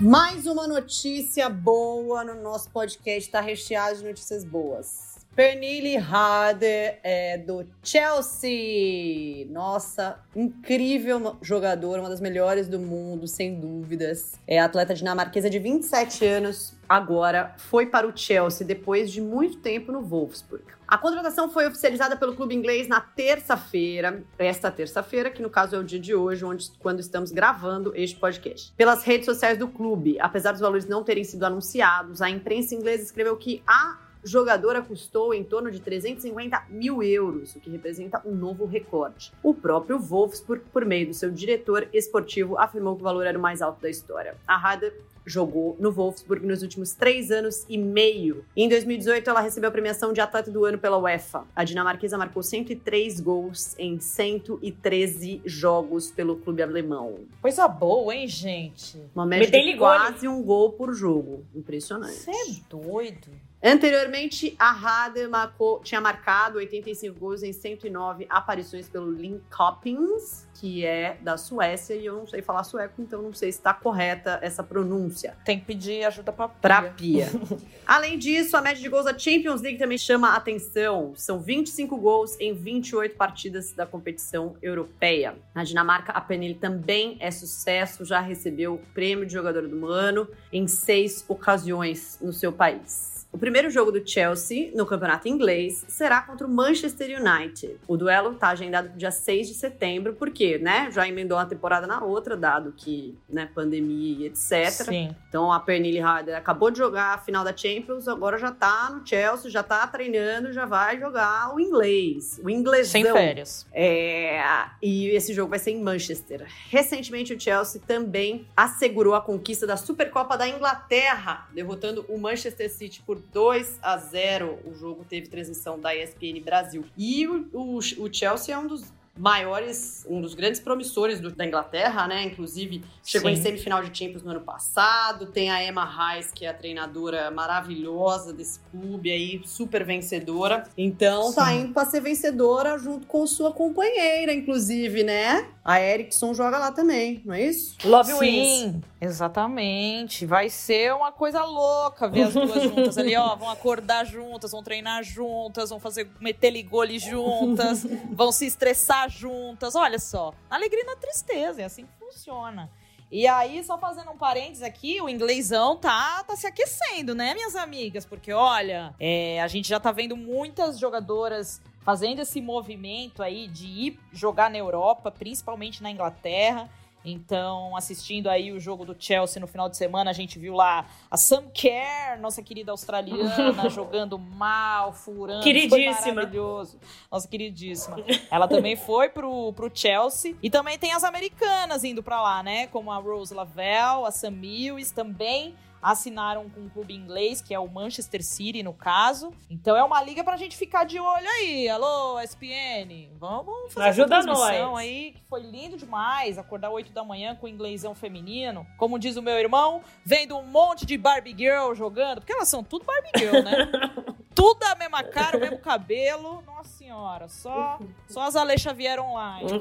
[0.00, 5.17] Mais uma notícia boa no nosso podcast, está recheado de notícias boas.
[5.38, 9.46] Pernille Harder é do Chelsea.
[9.48, 14.32] Nossa, incrível jogadora, uma das melhores do mundo, sem dúvidas.
[14.48, 16.74] É atleta dinamarquesa de 27 anos.
[16.88, 20.64] Agora foi para o Chelsea depois de muito tempo no Wolfsburg.
[20.88, 25.78] A contratação foi oficializada pelo clube inglês na terça-feira, esta terça-feira, que no caso é
[25.78, 28.72] o dia de hoje, onde, quando estamos gravando este podcast.
[28.76, 33.04] Pelas redes sociais do clube, apesar dos valores não terem sido anunciados, a imprensa inglesa
[33.04, 38.34] escreveu que a jogadora custou em torno de 350 mil euros, o que representa um
[38.34, 39.32] novo recorde.
[39.42, 43.42] O próprio Wolfsburg, por meio do seu diretor esportivo, afirmou que o valor era o
[43.42, 44.36] mais alto da história.
[44.46, 44.92] A Rada
[45.28, 48.44] jogou no Wolfsburg nos últimos três anos e meio.
[48.56, 51.44] Em 2018, ela recebeu a premiação de atleta do ano pela UEFA.
[51.54, 57.26] A dinamarquesa marcou 103 gols em 113 jogos pelo clube alemão.
[57.42, 58.98] Coisa boa, hein, gente?
[59.14, 61.44] Uma média de quase um gol por jogo.
[61.54, 62.14] Impressionante.
[62.14, 63.28] Você é doido.
[63.62, 71.16] Anteriormente, a Hader marcou, tinha marcado 85 gols em 109 aparições pelo Linköpings, que é
[71.20, 74.62] da Suécia, e eu não sei falar sueco, então não sei se está correta essa
[74.62, 75.36] pronúncia.
[75.44, 76.58] Tem que pedir ajuda para Pia.
[76.60, 77.28] Pra Pia.
[77.84, 81.12] Além disso, a média de gols da Champions League também chama a atenção.
[81.16, 85.36] São 25 gols em 28 partidas da competição europeia.
[85.52, 90.28] Na Dinamarca, a Penille também é sucesso, já recebeu o prêmio de jogador do ano
[90.52, 93.17] em seis ocasiões no seu país.
[93.30, 97.76] O primeiro jogo do Chelsea no campeonato inglês será contra o Manchester United.
[97.86, 101.86] O duelo está agendado para dia 6 de setembro, porque, né, já emendou uma temporada
[101.86, 104.70] na outra, dado que, né, pandemia e etc.
[104.70, 105.14] Sim.
[105.28, 109.06] Então a Pernille Harder acabou de jogar a final da Champions, agora já tá no
[109.06, 112.90] Chelsea, já tá treinando, já vai jogar o inglês, o inglesão.
[112.90, 113.66] Sem férias.
[113.72, 114.40] É,
[114.82, 116.46] e esse jogo vai ser em Manchester.
[116.70, 123.02] Recentemente o Chelsea também assegurou a conquista da Supercopa da Inglaterra, derrotando o Manchester City
[123.02, 124.58] por 2 a 0.
[124.64, 126.84] O jogo teve transmissão da ESPN Brasil.
[126.96, 131.44] E o, o, o Chelsea é um dos maiores, um dos grandes promissores do, da
[131.44, 132.22] Inglaterra, né?
[132.22, 133.36] Inclusive, chegou Sim.
[133.38, 135.26] em semifinal de Champions no ano passado.
[135.26, 140.64] Tem a Emma Rice, que é a treinadora maravilhosa desse clube aí, super vencedora.
[140.76, 141.34] Então, tá Sim.
[141.34, 145.48] tá indo pra ser vencedora junto com sua companheira, inclusive, né?
[145.64, 147.76] A Erickson joga lá também, não é isso?
[147.84, 148.76] Love Sim, wins.
[149.00, 150.24] exatamente.
[150.24, 153.36] Vai ser uma coisa louca ver as duas juntas ali, ó.
[153.36, 159.74] Vão acordar juntas, vão treinar juntas, vão fazer meter ligole juntas, vão se estressar juntas.
[159.74, 162.70] Olha só, alegria na tristeza, é assim que funciona.
[163.10, 167.56] E aí, só fazendo um parênteses aqui, o inglêsão tá, tá se aquecendo, né, minhas
[167.56, 168.04] amigas?
[168.04, 173.66] Porque, olha, é, a gente já tá vendo muitas jogadoras fazendo esse movimento aí de
[173.66, 176.68] ir jogar na Europa, principalmente na Inglaterra.
[177.04, 180.86] Então, assistindo aí o jogo do Chelsea no final de semana, a gente viu lá
[181.10, 185.42] a Sam Kerr, nossa querida australiana, jogando mal, furando.
[185.42, 186.14] Queridíssima.
[186.14, 186.78] Maravilhoso.
[187.10, 187.96] Nossa queridíssima.
[188.30, 190.36] Ela também foi pro, pro Chelsea.
[190.42, 192.66] E também tem as americanas indo para lá, né?
[192.66, 197.58] Como a Rose Lavelle, a Sam Mills, também assinaram com um clube inglês, que é
[197.58, 199.32] o Manchester City, no caso.
[199.50, 201.68] Então é uma liga pra gente ficar de olho aí.
[201.68, 204.80] Alô, SPN, vamos fazer Ajuda essa transmissão nós.
[204.80, 208.66] aí, que foi lindo demais, acordar 8 da manhã com o inglêsão feminino.
[208.76, 212.62] Como diz o meu irmão, vendo um monte de Barbie Girl jogando, porque elas são
[212.62, 213.70] tudo Barbie Girl, né?
[214.34, 216.42] tudo a mesma cara, o mesmo cabelo.
[216.46, 219.48] Nossa senhora, só, só as Alexa vieram online.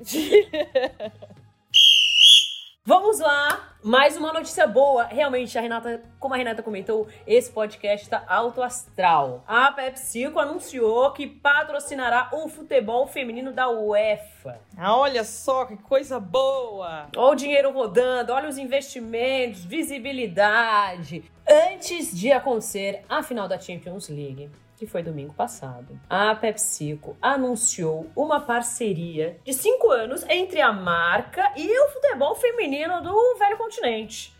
[3.10, 3.74] Vamos lá.
[3.82, 5.02] Mais uma notícia boa.
[5.02, 9.42] Realmente, a Renata, como a Renata comentou, esse podcast tá alto astral.
[9.48, 14.60] A PepsiCo anunciou que patrocinará o futebol feminino da UEFA.
[14.76, 17.08] Ah, olha só que coisa boa!
[17.16, 21.24] Olha o dinheiro rodando, olha os investimentos, visibilidade.
[21.72, 24.48] Antes de acontecer a final da Champions League,
[24.80, 31.52] que foi domingo passado, a PepsiCo anunciou uma parceria de cinco anos entre a marca
[31.54, 34.32] e o futebol feminino do velho continente.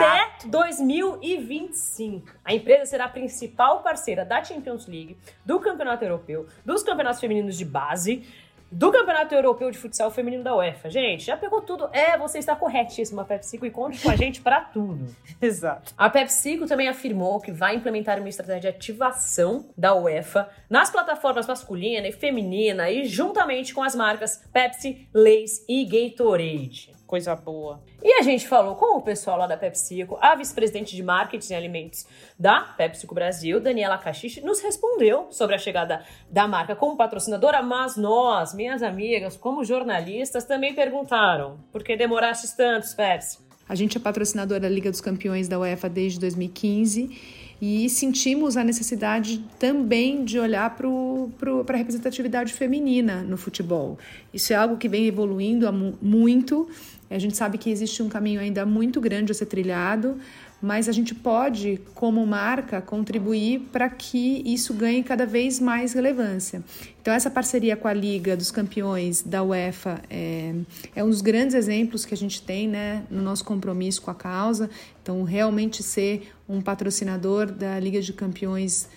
[0.00, 2.32] Até 2025.
[2.42, 7.56] A empresa será a principal parceira da Champions League, do Campeonato Europeu, dos campeonatos femininos
[7.56, 8.26] de base,
[8.74, 10.90] do Campeonato Europeu de Futsal Feminino da UEFA.
[10.90, 11.88] Gente, já pegou tudo?
[11.92, 15.14] É, você está corretíssima, PepsiCo, e conte com a gente para tudo.
[15.40, 15.94] Exato.
[15.96, 21.46] A PepsiCo também afirmou que vai implementar uma estratégia de ativação da UEFA nas plataformas
[21.46, 26.92] masculina e feminina e juntamente com as marcas Pepsi, Lay's e Gatorade.
[27.06, 27.82] Coisa boa.
[28.02, 31.56] E a gente falou com o pessoal lá da PepsiCo, a vice-presidente de marketing e
[31.56, 32.06] alimentos
[32.38, 37.96] da PepsiCo Brasil, Daniela Cachiche, nos respondeu sobre a chegada da marca como patrocinadora, mas
[37.96, 43.44] nós, minhas amigas, como jornalistas, também perguntaram: por que demorastes tantos, Pepsi?
[43.68, 48.62] A gente é patrocinadora da Liga dos Campeões da UEFA desde 2015 e sentimos a
[48.62, 53.98] necessidade também de olhar para a representatividade feminina no futebol.
[54.34, 55.66] Isso é algo que vem evoluindo
[56.02, 56.68] muito.
[57.08, 60.18] A gente sabe que existe um caminho ainda muito grande a ser trilhado,
[60.64, 66.64] mas a gente pode, como marca, contribuir para que isso ganhe cada vez mais relevância.
[67.02, 70.54] Então, essa parceria com a Liga dos Campeões da UEFA é,
[70.96, 74.14] é um dos grandes exemplos que a gente tem né, no nosso compromisso com a
[74.14, 74.70] causa.
[75.02, 78.88] Então, realmente ser um patrocinador da Liga de Campeões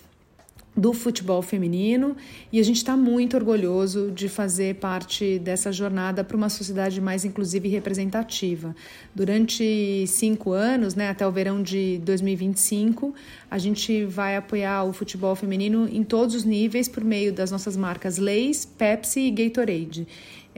[0.78, 2.16] do futebol feminino
[2.54, 7.26] e a gente está muito orgulhoso de fazer parte dessa jornada para uma sociedade mais
[7.26, 8.76] inclusiva e representativa.
[9.16, 13.16] Durante cinco anos, né, até o verão de 2025,
[13.50, 17.76] a gente vai apoiar o futebol feminino em todos os níveis por meio das nossas
[17.76, 20.08] marcas Lay's, Pepsi e Gatorade.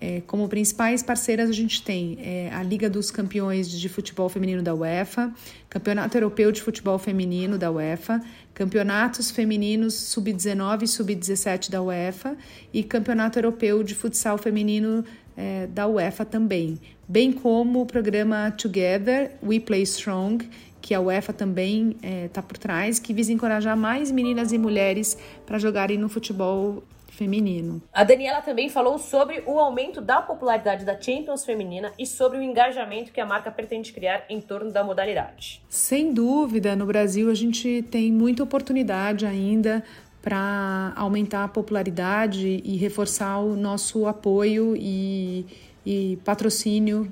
[0.01, 4.63] É, como principais parceiras, a gente tem é, a Liga dos Campeões de Futebol Feminino
[4.63, 5.29] da UEFA,
[5.69, 8.21] Campeonato Europeu de Futebol Feminino da UEFA,
[8.53, 12.37] Campeonatos Femininos Sub-19 e Sub-17 da UEFA
[12.73, 15.03] e Campeonato Europeu de Futsal Feminino
[15.35, 20.49] é, da UEFA também, bem como o programa Together We Play Strong,
[20.81, 25.59] que a UEFA também está por trás, que visa encorajar mais meninas e mulheres para
[25.59, 26.81] jogarem no futebol
[27.19, 27.81] feminino.
[27.91, 32.41] A Daniela também falou sobre o aumento da popularidade da Champions feminina e sobre o
[32.41, 35.61] engajamento que a marca pretende criar em torno da modalidade.
[35.67, 39.83] Sem dúvida, no Brasil a gente tem muita oportunidade ainda
[40.21, 45.45] para aumentar a popularidade e reforçar o nosso apoio e,
[45.85, 47.11] e patrocínio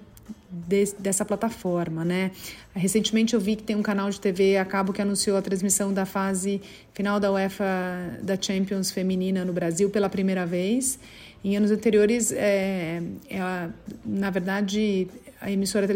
[0.50, 2.32] de, dessa plataforma, né?
[2.76, 5.94] Recentemente eu vi que tem um canal de TV a cabo que anunciou a transmissão
[5.94, 6.62] da fase
[6.94, 7.66] final da UEFA
[8.22, 11.00] da Champions feminina no Brasil pela primeira vez.
[11.44, 13.74] Em anos anteriores, é, ela,
[14.06, 15.08] na verdade,
[15.40, 15.88] a emissora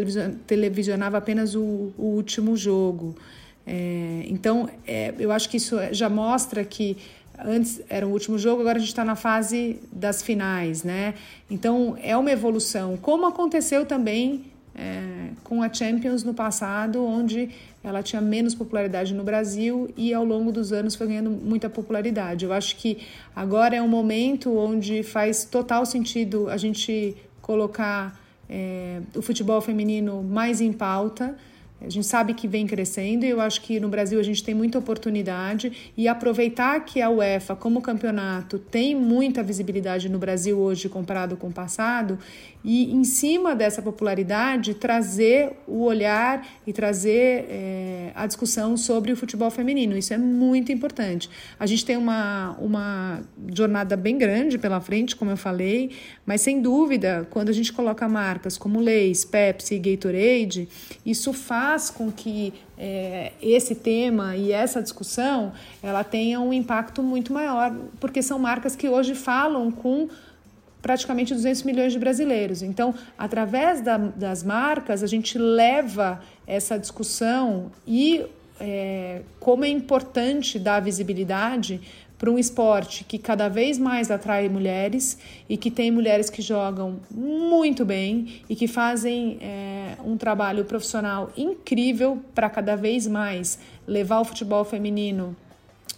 [0.46, 3.16] televisionava apenas o, o último jogo.
[3.66, 6.96] É, então, é, eu acho que isso já mostra que
[7.44, 11.14] antes era o último jogo, agora a gente está na fase das finais, né?
[11.50, 17.50] Então é uma evolução, como aconteceu também é, com a Champions no passado, onde
[17.84, 22.44] ela tinha menos popularidade no Brasil e ao longo dos anos foi ganhando muita popularidade.
[22.44, 22.98] Eu acho que
[23.34, 30.22] agora é um momento onde faz total sentido a gente colocar é, o futebol feminino
[30.22, 31.36] mais em pauta.
[31.84, 34.54] A gente sabe que vem crescendo e eu acho que no Brasil a gente tem
[34.54, 40.88] muita oportunidade e aproveitar que a UEFA, como campeonato, tem muita visibilidade no Brasil hoje
[40.88, 42.18] comparado com o passado
[42.64, 49.16] e em cima dessa popularidade trazer o olhar e trazer é, a discussão sobre o
[49.16, 49.96] futebol feminino.
[49.96, 51.28] Isso é muito importante.
[51.58, 53.20] A gente tem uma, uma
[53.52, 55.90] jornada bem grande pela frente, como eu falei,
[56.24, 60.68] mas sem dúvida, quando a gente coloca marcas como Leis, Pepsi e Gatorade,
[61.04, 67.32] isso faz com que é, esse tema e essa discussão ela tenha um impacto muito
[67.32, 70.08] maior, porque são marcas que hoje falam com
[70.80, 72.62] praticamente 200 milhões de brasileiros.
[72.62, 78.26] Então, através da, das marcas, a gente leva essa discussão e
[78.60, 81.80] é, como é importante dar visibilidade
[82.22, 87.00] para um esporte que cada vez mais atrai mulheres e que tem mulheres que jogam
[87.10, 93.58] muito bem e que fazem é, um trabalho profissional incrível para cada vez mais
[93.88, 95.34] levar o futebol feminino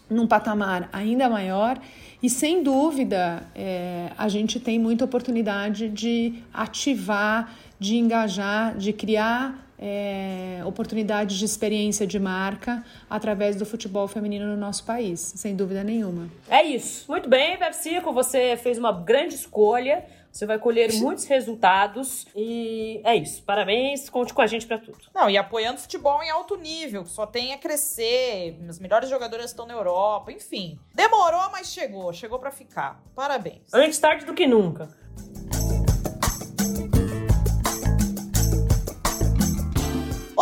[0.09, 1.79] num patamar ainda maior.
[2.23, 9.64] E sem dúvida, é, a gente tem muita oportunidade de ativar, de engajar, de criar
[9.87, 15.85] é, oportunidades de experiência de marca através do futebol feminino no nosso país, sem dúvida
[15.85, 16.31] nenhuma.
[16.49, 17.05] É isso.
[17.07, 20.07] Muito bem, Pepsico, você fez uma grande escolha.
[20.33, 23.41] Você vai colher muitos resultados e é isso.
[23.45, 24.99] Parabéns, conte com a gente para tudo.
[25.15, 28.59] Não, e apoiando futebol em alto nível, só tem a crescer.
[28.69, 30.77] As melhores jogadoras estão na Europa, enfim.
[30.93, 33.01] Demorou, mas chegou, chegou para ficar.
[33.15, 33.73] Parabéns.
[33.73, 34.89] Antes tarde do que nunca.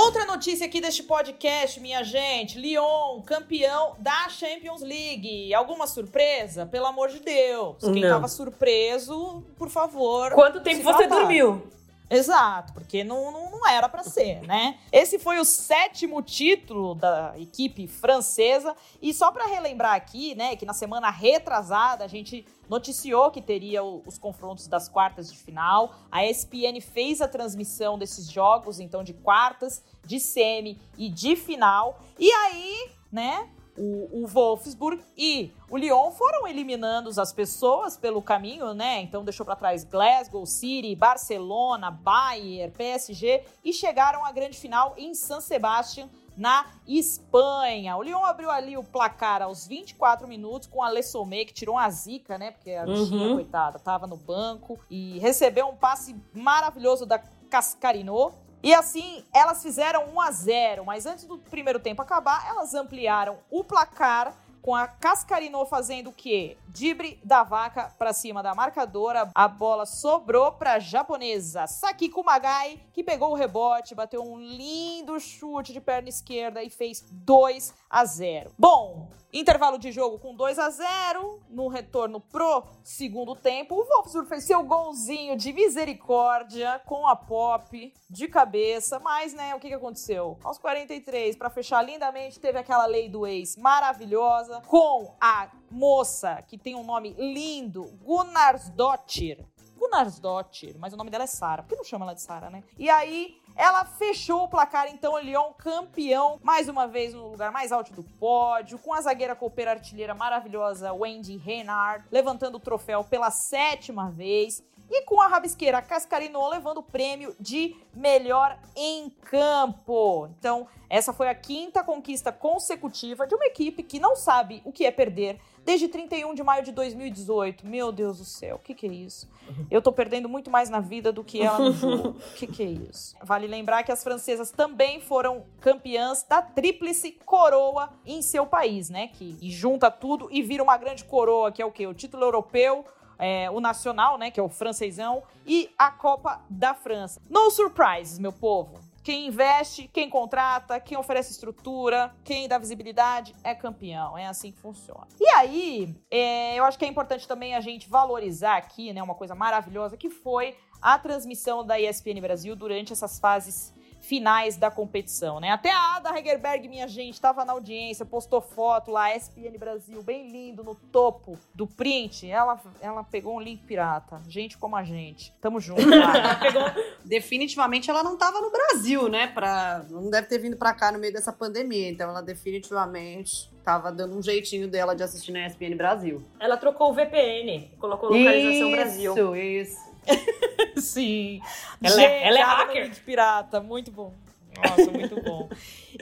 [0.04, 5.54] Outra notícia aqui deste podcast, minha gente: Lyon, campeão da Champions League.
[5.54, 6.66] Alguma surpresa?
[6.66, 7.76] Pelo amor de Deus.
[7.80, 8.08] Quem Não.
[8.10, 10.32] tava surpreso, por favor.
[10.32, 11.20] Quanto tempo você falar.
[11.20, 11.62] dormiu?
[12.10, 14.78] Exato, porque não, não, não era pra ser, né?
[14.92, 18.76] Esse foi o sétimo título da equipe francesa.
[19.00, 23.82] E só pra relembrar aqui, né, que na semana retrasada a gente noticiou que teria
[23.82, 25.94] os confrontos das quartas de final.
[26.10, 31.98] A ESPN fez a transmissão desses jogos, então de quartas, de semi e de final.
[32.18, 38.74] E aí, né, o, o Wolfsburg e o Lyon foram eliminando as pessoas pelo caminho,
[38.74, 39.00] né?
[39.00, 45.14] Então deixou para trás Glasgow, City, Barcelona, Bayern, PSG e chegaram à grande final em
[45.14, 47.96] San Sebastián, na Espanha.
[47.96, 51.74] O Lyon abriu ali o placar aos 24 minutos com a Le Sommet, que tirou
[51.74, 52.50] uma zica, né?
[52.52, 53.34] Porque a bichinha, Uhum.
[53.34, 57.18] coitada, tava no banco e recebeu um passe maravilhoso da
[57.50, 58.32] Cascarino.
[58.62, 63.38] E assim, elas fizeram 1 a 0 mas antes do primeiro tempo acabar, elas ampliaram
[63.50, 64.32] o placar
[64.62, 66.56] com a Cascarino fazendo o quê?
[66.68, 69.28] Dibre da vaca pra cima da marcadora.
[69.34, 75.72] A bola sobrou pra japonesa Sakiko Magai, que pegou o rebote, bateu um lindo chute
[75.72, 78.52] de perna esquerda e fez 2 a 0.
[78.56, 83.74] Bom, intervalo de jogo com 2 a 0 no retorno pro segundo tempo.
[83.74, 89.58] O Wolfsburg fez seu golzinho de misericórdia com a Pop de cabeça, mas né, o
[89.58, 90.38] que, que aconteceu?
[90.44, 96.58] Aos 43, pra fechar lindamente, teve aquela lei do ex maravilhosa com a moça que
[96.58, 99.44] tem um nome lindo, Gunnarsdottir.
[99.78, 101.62] Gunnarsdottir, mas o nome dela é Sara.
[101.62, 102.62] Por que não chama ela de Sara, né?
[102.78, 107.50] E aí, ela fechou o placar, então, o Lyon campeão, mais uma vez no lugar
[107.50, 113.02] mais alto do pódio, com a zagueira copeira artilheira maravilhosa Wendy Reinhardt, levantando o troféu
[113.04, 114.62] pela sétima vez.
[114.94, 120.28] E com a rabisqueira Cascarino levando o prêmio de melhor em campo.
[120.38, 124.84] Então, essa foi a quinta conquista consecutiva de uma equipe que não sabe o que
[124.84, 127.66] é perder desde 31 de maio de 2018.
[127.66, 129.30] Meu Deus do céu, o que, que é isso?
[129.70, 132.08] Eu tô perdendo muito mais na vida do que ela no jogo.
[132.10, 133.16] O que, que é isso?
[133.22, 139.08] Vale lembrar que as francesas também foram campeãs da tríplice coroa em seu país, né?
[139.08, 141.86] Que e junta tudo e vira uma grande coroa, que é o quê?
[141.86, 142.84] O título europeu,
[143.22, 144.32] é, o nacional, né?
[144.32, 147.22] Que é o francesão, e a Copa da França.
[147.30, 148.80] No surprises, meu povo.
[149.04, 154.18] Quem investe, quem contrata, quem oferece estrutura, quem dá visibilidade é campeão.
[154.18, 155.06] É assim que funciona.
[155.20, 159.14] E aí, é, eu acho que é importante também a gente valorizar aqui, né, uma
[159.14, 163.72] coisa maravilhosa que foi a transmissão da ESPN Brasil durante essas fases
[164.02, 165.50] finais da competição, né?
[165.50, 170.28] Até a Ada Hegerberg, minha gente, estava na audiência, postou foto lá, ESPN Brasil, bem
[170.28, 172.28] lindo, no topo do print.
[172.28, 174.20] Ela, ela pegou um link pirata.
[174.28, 175.32] Gente como a gente.
[175.40, 176.74] Tamo junto, Ada.
[177.04, 179.28] Definitivamente ela não estava no Brasil, né?
[179.28, 179.86] Pra...
[179.88, 181.88] Não deve ter vindo pra cá no meio dessa pandemia.
[181.88, 186.24] Então ela definitivamente tava dando um jeitinho dela de assistir na ESPN Brasil.
[186.40, 189.12] Ela trocou o VPN, colocou localização Brasil.
[189.12, 189.91] Isso, isso.
[190.76, 191.40] Sim.
[191.82, 192.84] Ela é- ela é Ada no hacker.
[192.84, 194.12] link pirata, muito bom.
[194.54, 195.48] Nossa, muito bom.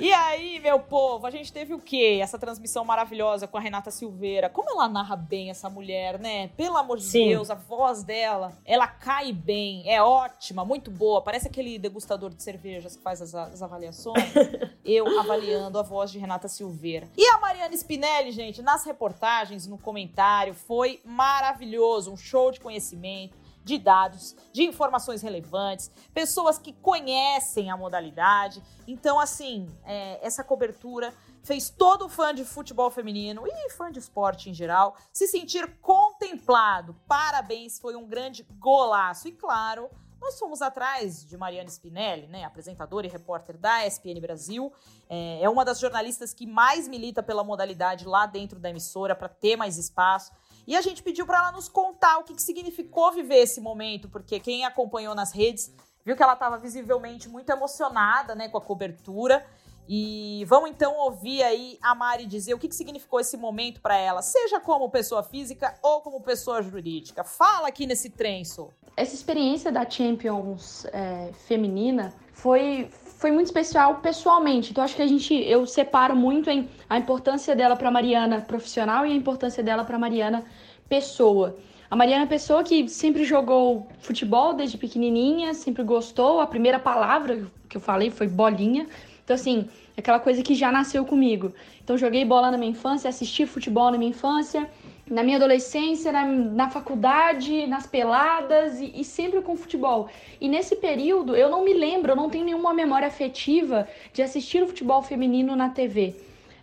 [0.01, 2.19] E aí, meu povo, a gente teve o quê?
[2.21, 4.49] Essa transmissão maravilhosa com a Renata Silveira.
[4.51, 6.49] Como ela narra bem essa mulher, né?
[6.57, 7.29] Pelo amor de Sim.
[7.29, 11.23] Deus, a voz dela, ela cai bem, é ótima, muito boa.
[11.23, 14.25] Parece aquele degustador de cervejas que faz as, as avaliações.
[14.85, 17.07] Eu avaliando a voz de Renata Silveira.
[17.17, 22.13] E a Mariana Spinelli, gente, nas reportagens, no comentário, foi maravilhoso.
[22.13, 23.39] Um show de conhecimento.
[23.65, 28.63] De dados, de informações relevantes, pessoas que conhecem a modalidade.
[28.87, 34.51] Então, assim, é, essa cobertura fez todo fã de futebol feminino e fã de esporte
[34.51, 36.95] em geral se sentir contemplado.
[37.07, 39.29] Parabéns, foi um grande golaço.
[39.29, 39.89] E claro,
[40.21, 44.73] nós fomos atrás de Mariana Spinelli, né, apresentadora e repórter da ESPN Brasil.
[45.09, 49.29] É, é uma das jornalistas que mais milita pela modalidade lá dentro da emissora para
[49.29, 50.31] ter mais espaço.
[50.67, 54.09] E a gente pediu para ela nos contar o que, que significou viver esse momento,
[54.09, 55.73] porque quem acompanhou nas redes
[56.05, 59.45] viu que ela estava visivelmente muito emocionada né, com a cobertura.
[59.89, 63.97] E vamos então ouvir aí a Mari dizer o que, que significou esse momento para
[63.97, 67.25] ela, seja como pessoa física ou como pessoa jurídica.
[67.25, 68.71] Fala aqui nesse trenço.
[68.97, 72.89] Essa experiência da Champions é, feminina foi,
[73.21, 74.71] foi muito especial pessoalmente.
[74.71, 79.07] Então acho que a gente eu separo muito em a importância dela para Mariana profissional
[79.07, 80.43] e a importância dela para Mariana
[80.89, 81.55] pessoa.
[81.91, 86.41] A Mariana é Pessoa que sempre jogou futebol desde pequenininha, sempre gostou.
[86.41, 88.87] A primeira palavra que eu falei foi bolinha.
[89.25, 89.69] Então, assim,
[89.99, 91.53] aquela coisa que já nasceu comigo.
[91.83, 94.71] Então, joguei bola na minha infância, assisti futebol na minha infância,
[95.11, 100.09] na minha adolescência, na, na faculdade, nas peladas e, e, sempre com futebol.
[100.41, 104.63] E nesse período, eu não me lembro, eu não tenho nenhuma memória afetiva de assistir
[104.63, 106.15] o futebol feminino na TV.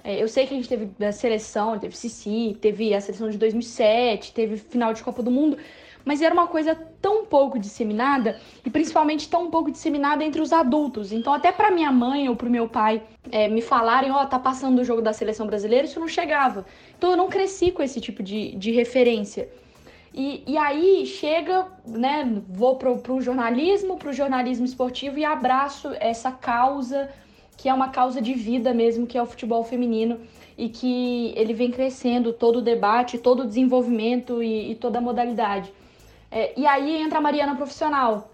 [0.02, 3.38] É, eu sei que a gente teve a seleção, teve Cici, teve a seleção de
[3.38, 5.58] 2007, teve final de Copa do Mundo,
[6.08, 11.12] mas era uma coisa tão pouco disseminada e principalmente tão pouco disseminada entre os adultos.
[11.12, 14.26] Então, até para minha mãe ou para o meu pai é, me falarem, ó, oh,
[14.26, 16.66] tá passando o jogo da seleção brasileira, isso não chegava.
[16.98, 19.50] Então, eu não cresci com esse tipo de, de referência.
[20.14, 26.32] E, e aí chega, né, vou pro, pro jornalismo, pro jornalismo esportivo e abraço essa
[26.32, 27.10] causa
[27.58, 30.20] que é uma causa de vida mesmo, que é o futebol feminino
[30.56, 35.02] e que ele vem crescendo todo o debate, todo o desenvolvimento e, e toda a
[35.02, 35.74] modalidade.
[36.32, 38.32] É, e aí entra a Mariana profissional,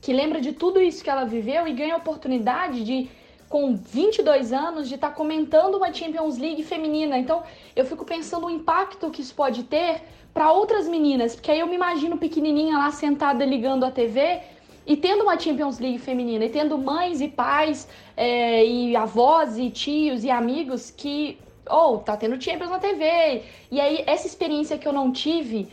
[0.00, 3.08] que lembra de tudo isso que ela viveu e ganha a oportunidade de,
[3.48, 7.18] com 22 anos, de estar tá comentando uma Champions League feminina.
[7.18, 7.42] Então
[7.74, 10.02] eu fico pensando o impacto que isso pode ter
[10.34, 14.40] para outras meninas, porque aí eu me imagino pequenininha lá sentada ligando a TV
[14.86, 19.70] e tendo uma Champions League feminina, e tendo mães e pais, é, e avós e
[19.70, 23.42] tios e amigos que, ou oh, tá tendo Champions na TV.
[23.70, 25.68] E aí, essa experiência que eu não tive,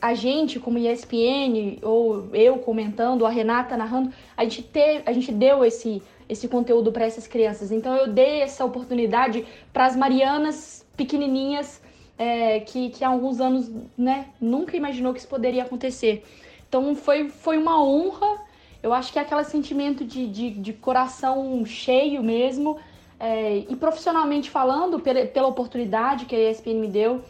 [0.00, 5.32] a gente, como ESPN, ou eu comentando, a Renata narrando, a gente, ter, a gente
[5.32, 7.72] deu esse, esse conteúdo para essas crianças.
[7.72, 11.82] Então eu dei essa oportunidade para as Marianas pequenininhas
[12.16, 16.24] é, que, que há alguns anos né, nunca imaginou que isso poderia acontecer.
[16.68, 18.40] Então foi, foi uma honra.
[18.82, 22.78] Eu acho que é aquele sentimento de, de, de coração cheio mesmo.
[23.20, 27.20] É, e profissionalmente falando, pela, pela oportunidade que a ESPN me deu,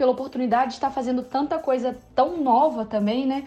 [0.00, 3.44] pela oportunidade de estar fazendo tanta coisa tão nova também, né?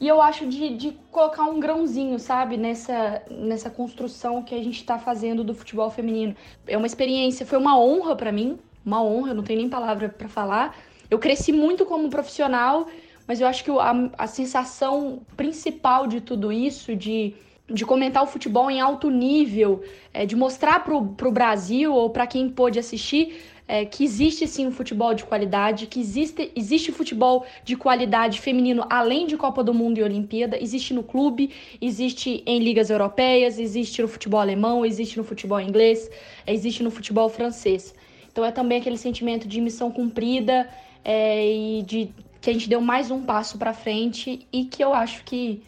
[0.00, 4.76] E eu acho de, de colocar um grãozinho, sabe, nessa, nessa construção que a gente
[4.76, 6.36] está fazendo do futebol feminino.
[6.64, 10.28] É uma experiência, foi uma honra para mim, uma honra, não tenho nem palavra para
[10.28, 10.76] falar.
[11.10, 12.86] Eu cresci muito como profissional,
[13.26, 17.34] mas eu acho que a, a sensação principal de tudo isso, de
[17.68, 19.82] de comentar o futebol em alto nível,
[20.14, 24.66] é, de mostrar para o Brasil ou para quem pôde assistir é, que existe sim
[24.66, 29.74] um futebol de qualidade, que existe, existe futebol de qualidade feminino além de Copa do
[29.74, 31.50] Mundo e Olimpíada, existe no clube,
[31.80, 36.08] existe em ligas europeias, existe no futebol alemão, existe no futebol inglês,
[36.46, 37.94] existe no futebol francês.
[38.30, 40.68] Então é também aquele sentimento de missão cumprida
[41.04, 42.10] é, e de
[42.40, 45.62] que a gente deu mais um passo para frente e que eu acho que,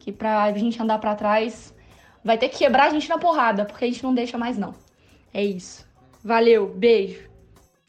[0.00, 1.72] que pra gente andar para trás
[2.24, 4.74] vai ter que quebrar a gente na porrada, porque a gente não deixa mais não.
[5.32, 5.86] É isso.
[6.24, 7.35] Valeu, beijo.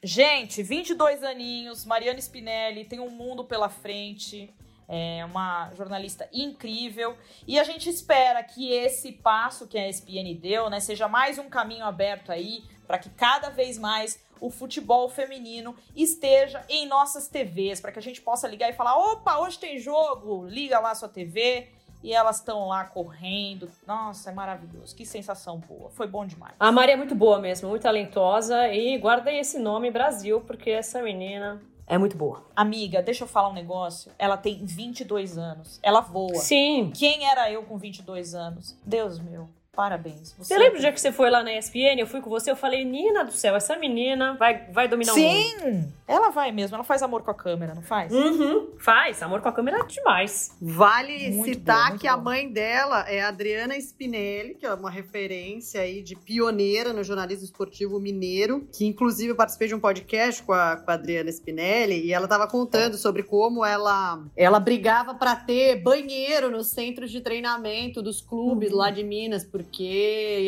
[0.04, 4.54] Gente, 22 aninhos, Mariana Spinelli tem um mundo pela frente.
[4.88, 10.70] É uma jornalista incrível e a gente espera que esse passo que a ESPN deu,
[10.70, 15.76] né, seja mais um caminho aberto aí para que cada vez mais o futebol feminino
[15.94, 19.78] esteja em nossas TVs, para que a gente possa ligar e falar: opa, hoje tem
[19.78, 21.68] jogo, liga lá sua TV
[22.04, 23.70] e elas estão lá correndo.
[23.86, 24.96] Nossa, é maravilhoso.
[24.96, 25.90] Que sensação boa.
[25.90, 26.54] Foi bom demais.
[26.60, 28.68] A Maria é muito boa mesmo, muito talentosa.
[28.70, 32.46] E guardem esse nome Brasil, porque essa menina é muito boa.
[32.56, 34.12] Amiga, deixa eu falar um negócio.
[34.20, 35.80] Ela tem 22 anos.
[35.82, 36.36] Ela voa.
[36.36, 36.92] Sim.
[36.94, 38.78] Quem era eu com 22 anos?
[38.86, 39.50] Deus meu.
[39.78, 40.34] Parabéns.
[40.40, 42.00] Você lembra o dia que você foi lá na ESPN?
[42.00, 45.24] Eu fui com você, eu falei, Nina do céu, essa menina vai, vai dominar Sim,
[45.24, 45.84] o mundo.
[45.84, 46.74] Sim, ela vai mesmo.
[46.74, 48.12] Ela faz amor com a câmera, não faz?
[48.12, 49.22] Uhum, faz.
[49.22, 50.56] Amor com a câmera é demais.
[50.60, 54.90] Vale Muito citar bom, que a mãe dela é a Adriana Spinelli, que é uma
[54.90, 60.42] referência aí de pioneira no jornalismo esportivo mineiro, que inclusive eu participei de um podcast
[60.42, 65.14] com a, com a Adriana Spinelli e ela estava contando sobre como ela, ela brigava
[65.14, 68.78] para ter banheiro nos centros de treinamento dos clubes Uhum.
[68.78, 69.67] lá de Minas, porque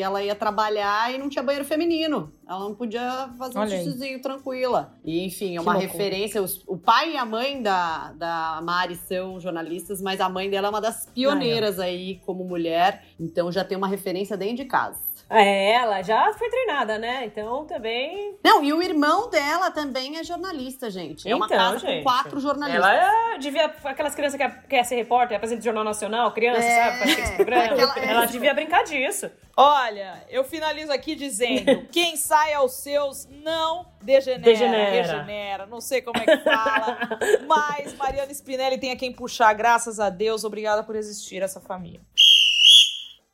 [0.01, 2.31] ela ia trabalhar e não tinha banheiro feminino.
[2.47, 3.83] Ela não podia fazer um Olha aí.
[3.83, 4.93] xixizinho tranquila.
[5.05, 6.41] E, enfim, é uma referência.
[6.41, 10.67] Os- o pai e a mãe da, da Mari são jornalistas, mas a mãe dela
[10.67, 13.03] é uma das pioneiras aí como mulher.
[13.19, 14.97] Então já tem uma referência dentro de casa.
[15.29, 17.23] É, ela já foi treinada, né?
[17.25, 18.35] Então também.
[18.43, 21.29] Não, e o irmão dela também é jornalista, gente.
[21.29, 22.83] É uma Então, casa gente, com quatro jornalistas.
[22.83, 23.65] Ela é, devia.
[23.83, 26.97] Aquelas crianças que quer, quer ser repórter, apresenta o Jornal Nacional, criança, É, sabe?
[26.99, 27.63] Faz esse programa.
[27.65, 29.29] aquela- Ela devia brincar disso.
[29.55, 34.41] Olha, eu finalizo aqui dizendo: quem sai aos seus não degenera.
[34.41, 34.89] Degenera.
[34.91, 35.65] Regenera.
[35.67, 36.97] Não sei como é que fala.
[37.45, 40.43] mas Mariana Spinelli tem a quem puxar, graças a Deus.
[40.43, 41.99] Obrigada por existir essa família.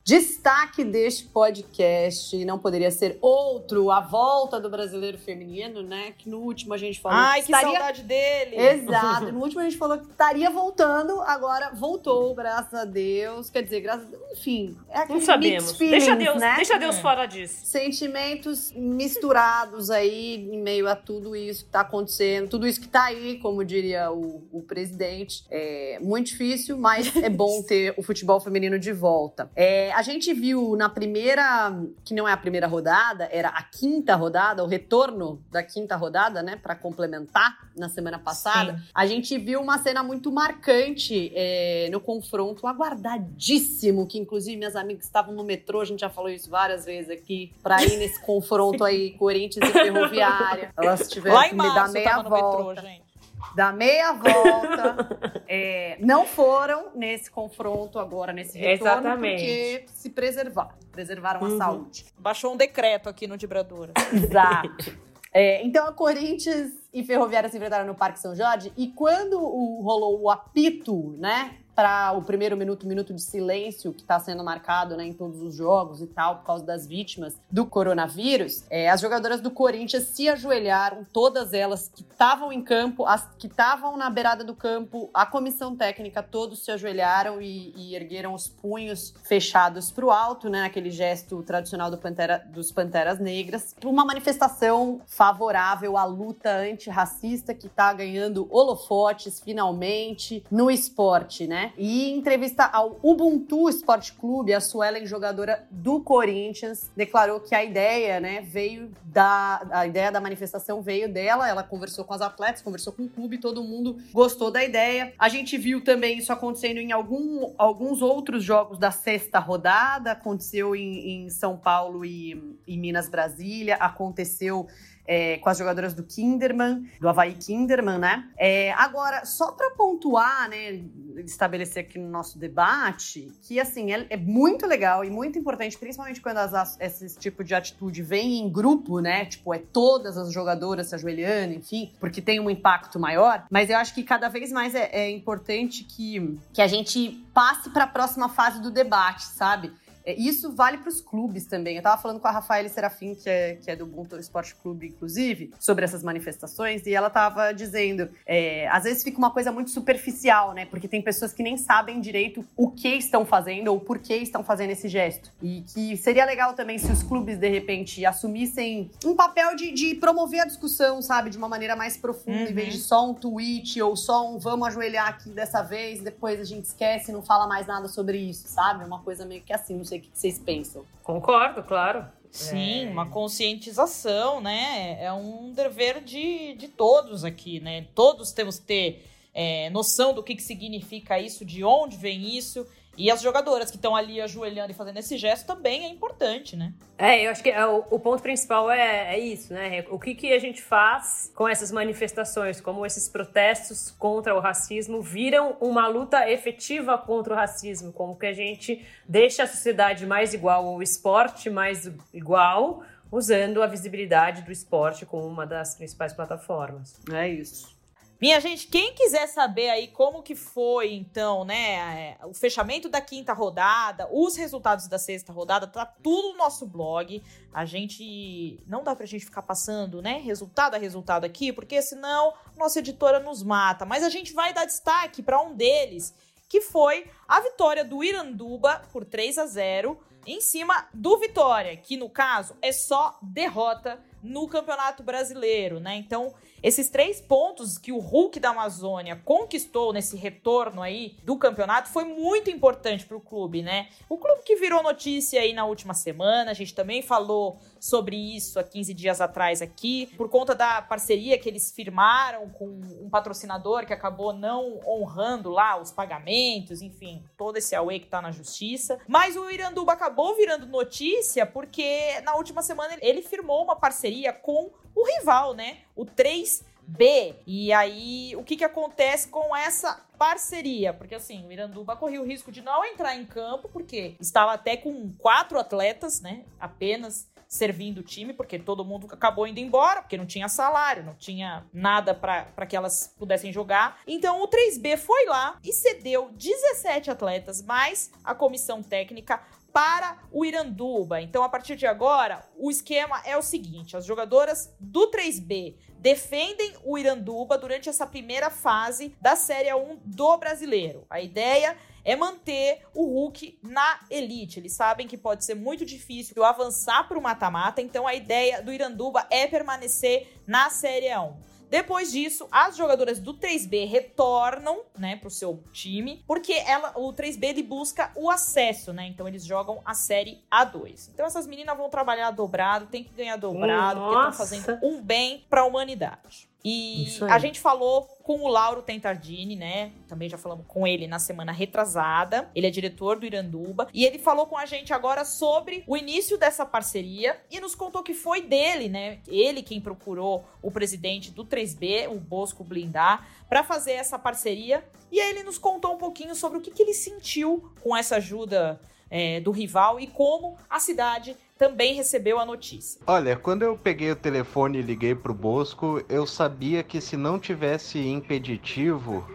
[0.06, 6.12] Destaque deste podcast não poderia ser outro, a volta do brasileiro feminino, né?
[6.16, 8.56] Que no último a gente falou Ai, que que estaria saudade dele.
[8.56, 9.26] Exato.
[9.36, 13.50] No último a gente falou que estaria voltando, agora voltou, graças a Deus.
[13.50, 15.64] Quer dizer, graças a Deus, enfim, é aquele Não sabemos.
[15.64, 16.54] mixed feelings, Deixa Deus, né?
[16.54, 17.00] deixa Deus É.
[17.02, 17.66] fora disso.
[17.66, 23.06] Sentimentos misturados aí em meio a tudo isso que tá acontecendo, tudo isso que tá
[23.06, 25.44] aí, como diria o, o presidente.
[25.50, 29.50] É muito difícil, mas é bom ter o futebol feminino de volta.
[29.56, 31.74] É, a gente viu na primeira,
[32.04, 36.42] que não é a primeira rodada, era a quinta rodada, o retorno da quinta rodada,
[36.42, 38.76] né, para complementar na semana passada.
[38.76, 38.84] Sim.
[38.94, 45.06] A gente viu uma cena muito marcante é, no confronto aguardadíssimo, que inclusive minhas amigas
[45.06, 48.84] estavam no metrô, a gente já falou isso várias vezes aqui, pra ir nesse confronto
[48.84, 50.72] aí, Corinthians e Ferroviária.
[50.76, 52.82] Elas tiveram Lá que me dar meia volta.
[52.82, 53.05] metrô,
[53.54, 55.36] dar meia volta.
[55.48, 59.36] É, não foram nesse confronto agora, nesse retorno, Exatamente.
[59.44, 60.70] porque se preservaram.
[60.90, 61.56] Preservaram a Uhum.
[61.56, 62.04] saúde.
[62.18, 63.92] Baixou um decreto aqui no Dibradora.
[64.12, 64.98] Exato.
[65.32, 69.80] É, então, a Corinthians e Ferroviária se enfrentaram no Parque São Jorge e quando o-
[69.82, 74.96] rolou o apito, né, para o primeiro minuto, minuto de silêncio que está sendo marcado
[74.96, 79.02] né, em todos os jogos e tal, por causa das vítimas do coronavírus, é, as
[79.02, 84.08] jogadoras do Corinthians se ajoelharam, todas elas que estavam em campo, as que estavam na
[84.08, 89.90] beirada do campo, a comissão técnica, todos se ajoelharam e, e ergueram os punhos fechados
[89.90, 95.98] para o alto, né, aquele gesto tradicional do Pantera- dos Panteras Negras, uma manifestação favorável
[95.98, 101.65] à luta antirracista que está ganhando holofotes finalmente no esporte, né?
[101.76, 107.64] E em entrevista ao Ubuntu Esporte Clube, a Suelen, jogadora do Corinthians, declarou que a
[107.64, 112.62] ideia, né, veio da a ideia da manifestação veio dela, ela conversou com as atletas,
[112.62, 115.12] conversou com o clube, todo mundo gostou da ideia.
[115.18, 120.74] A gente viu também isso acontecendo em algum, alguns outros jogos da sexta rodada, aconteceu
[120.76, 124.66] em, em São Paulo e, e Minas Brasília, aconteceu
[125.06, 128.28] é, com as jogadoras do Kinderman, do Havaí Kinderman, né?
[128.36, 130.82] É, agora, só para pontuar, né,
[131.18, 136.20] estabelecer aqui no nosso debate, que assim, é, é muito legal e muito importante, principalmente
[136.20, 139.24] quando as, esse tipo de atitude vem em grupo, né?
[139.24, 143.46] Tipo, é todas as jogadoras se ajoelhando, enfim, porque tem um impacto maior.
[143.50, 147.70] Mas eu acho que cada vez mais é, é importante que, que a gente passe
[147.70, 149.72] para a próxima fase do debate, sabe?
[150.06, 151.76] É, Isso vale para os clubes também.
[151.76, 154.86] Eu tava falando com a Rafaela Serafim, que é, que é do Ubuntu Esporte Clube,
[154.86, 159.70] inclusive, sobre essas manifestações, e ela tava dizendo: é, às vezes fica uma coisa muito
[159.70, 160.64] superficial, né?
[160.66, 164.44] Porque tem pessoas que nem sabem direito o que estão fazendo ou por que estão
[164.44, 165.32] fazendo esse gesto.
[165.42, 169.94] E que seria legal também se os clubes, de repente, assumissem um papel de, de
[169.96, 171.30] promover a discussão, sabe?
[171.30, 172.54] De uma maneira mais profunda, em Uhum.
[172.54, 176.44] vez de só um tweet ou só um vamos ajoelhar aqui dessa vez, depois a
[176.44, 178.84] gente esquece e não fala mais nada sobre isso, sabe?
[178.84, 180.84] Uma coisa meio que assim, não sei o que vocês pensam.
[181.02, 182.04] Concordo, claro.
[182.30, 182.90] Sim, É.
[182.90, 184.98] uma conscientização, né?
[185.02, 187.86] É um dever de, de todos aqui, né?
[187.94, 192.66] Todos temos que ter é, noção do que, que significa isso, de onde vem isso.
[192.96, 196.72] E as jogadoras que estão ali ajoelhando e fazendo esse gesto também é importante, né?
[196.96, 199.84] É, eu acho que é, o, o ponto principal é, é isso, né?
[199.90, 205.02] O que, que a gente faz com essas manifestações, como esses protestos contra o racismo
[205.02, 210.32] viram uma luta efetiva contra o racismo, como que a gente deixa a sociedade mais
[210.32, 212.82] igual, o esporte mais igual,
[213.12, 216.98] usando a visibilidade do esporte como uma das principais plataformas.
[217.12, 217.75] É isso.
[218.18, 223.34] Minha gente, quem quiser saber aí como que foi, então, né, o fechamento da quinta
[223.34, 227.22] rodada, os resultados da sexta rodada, tá tudo no nosso blog.
[227.52, 232.32] A gente não dá pra gente ficar passando, né, resultado a resultado aqui, porque senão
[232.56, 233.84] nossa editora nos mata.
[233.84, 236.14] Mas a gente vai dar destaque para um deles,
[236.48, 241.96] que foi a vitória do Iranduba por 3 a 0 em cima do Vitória, que
[241.96, 245.94] no caso é só derrota no Campeonato Brasileiro, né?
[245.94, 251.88] Então, esses três pontos que o Hulk da Amazônia conquistou nesse retorno aí do campeonato
[251.88, 253.88] foi muito importante para o clube, né?
[254.08, 258.58] O clube que virou notícia aí na última semana, a gente também falou sobre isso
[258.58, 263.86] há 15 dias atrás aqui, por conta da parceria que eles firmaram com um patrocinador
[263.86, 268.98] que acabou não honrando lá os pagamentos, enfim, todo esse away que tá na justiça.
[269.06, 274.70] Mas o Iranduba acabou virando notícia porque na última semana ele firmou uma parceria com
[274.96, 275.78] o rival, né?
[275.94, 277.36] O 3B.
[277.46, 280.94] E aí, o que, que acontece com essa parceria?
[280.94, 284.76] Porque assim, o Iranduba corria o risco de não entrar em campo, porque estava até
[284.76, 286.44] com quatro atletas, né?
[286.58, 291.14] Apenas servindo o time, porque todo mundo acabou indo embora, porque não tinha salário, não
[291.14, 294.00] tinha nada para que elas pudessem jogar.
[294.06, 299.40] Então o 3B foi lá e cedeu 17 atletas, mais a comissão técnica
[299.76, 301.20] para o Iranduba.
[301.20, 306.72] Então, a partir de agora, o esquema é o seguinte: as jogadoras do 3B defendem
[306.82, 311.04] o Iranduba durante essa primeira fase da Série 1 do Brasileiro.
[311.10, 314.60] A ideia é manter o Hulk na elite.
[314.60, 318.72] Eles sabem que pode ser muito difícil avançar para o mata-mata, então a ideia do
[318.72, 321.36] Iranduba é permanecer na Série 1.
[321.70, 327.44] Depois disso, as jogadoras do 3B retornam, né, pro seu time, porque ela, o 3B
[327.44, 329.06] ele busca o acesso, né?
[329.06, 331.10] Então eles jogam a série A2.
[331.12, 334.12] Então essas meninas vão trabalhar dobrado, tem que ganhar dobrado, Nossa.
[334.12, 336.48] porque estão fazendo um bem para a humanidade.
[336.68, 339.92] E a gente falou com o Lauro Tentardini, né?
[340.08, 342.50] Também já falamos com ele na semana retrasada.
[342.56, 343.86] Ele é diretor do Iranduba.
[343.94, 348.02] E ele falou com a gente agora sobre o início dessa parceria e nos contou
[348.02, 349.20] que foi dele, né?
[349.28, 354.84] Ele quem procurou o presidente do 3B, o Bosco Blindar, para fazer essa parceria.
[355.12, 358.16] E aí ele nos contou um pouquinho sobre o que, que ele sentiu com essa
[358.16, 363.00] ajuda é, do rival e como a cidade também recebeu a notícia.
[363.06, 367.38] Olha, quando eu peguei o telefone e liguei pro Bosco, eu sabia que se não
[367.38, 369.26] tivesse impeditivo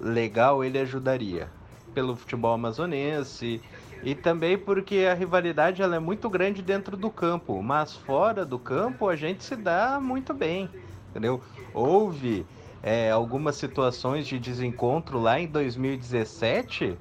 [0.00, 1.48] legal, ele ajudaria.
[1.92, 3.60] Pelo futebol amazonense
[4.02, 8.58] e também porque a rivalidade ela é muito grande dentro do campo, mas fora do
[8.58, 10.68] campo a gente se dá muito bem,
[11.10, 11.40] entendeu?
[11.72, 12.44] Houve
[12.82, 16.98] é, algumas situações de desencontro lá em 2017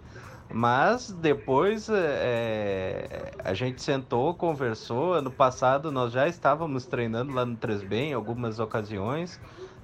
[0.54, 5.14] mas depois é, a gente sentou, conversou.
[5.14, 9.42] Ano passado nós já estávamos treinando lá no 3B em algumas ocasiões,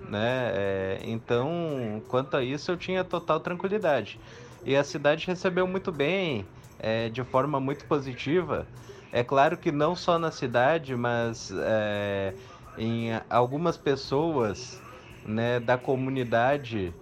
[0.08, 0.52] né?
[0.54, 4.20] É, então, quanto a isso, eu tinha total tranquilidade.
[4.64, 6.48] E a cidade recebeu muito bem,
[6.78, 8.68] é, de forma muito positiva.
[9.12, 12.36] É claro que não só na cidade, mas é,
[12.78, 14.84] em algumas pessoas
[15.26, 16.94] né, da comunidade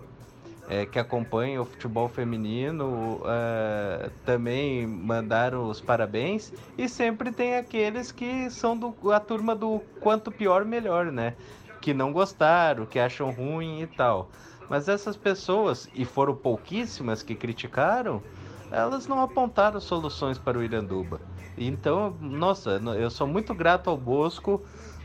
[0.68, 8.12] é, que acompanham o futebol feminino uh, também mandaram os parabéns e sempre tem aqueles
[8.12, 11.36] que são do, a turma do quanto pior melhor, né?
[11.82, 14.30] Que não gostaram, que acham ruim e tal.
[14.70, 18.22] Mas essas pessoas, e foram pouquíssimas que criticaram,
[18.70, 21.22] elas não apontaram soluções para o Iranduba.
[21.58, 24.62] Então, nossa, eu sou muito grato ao Bosco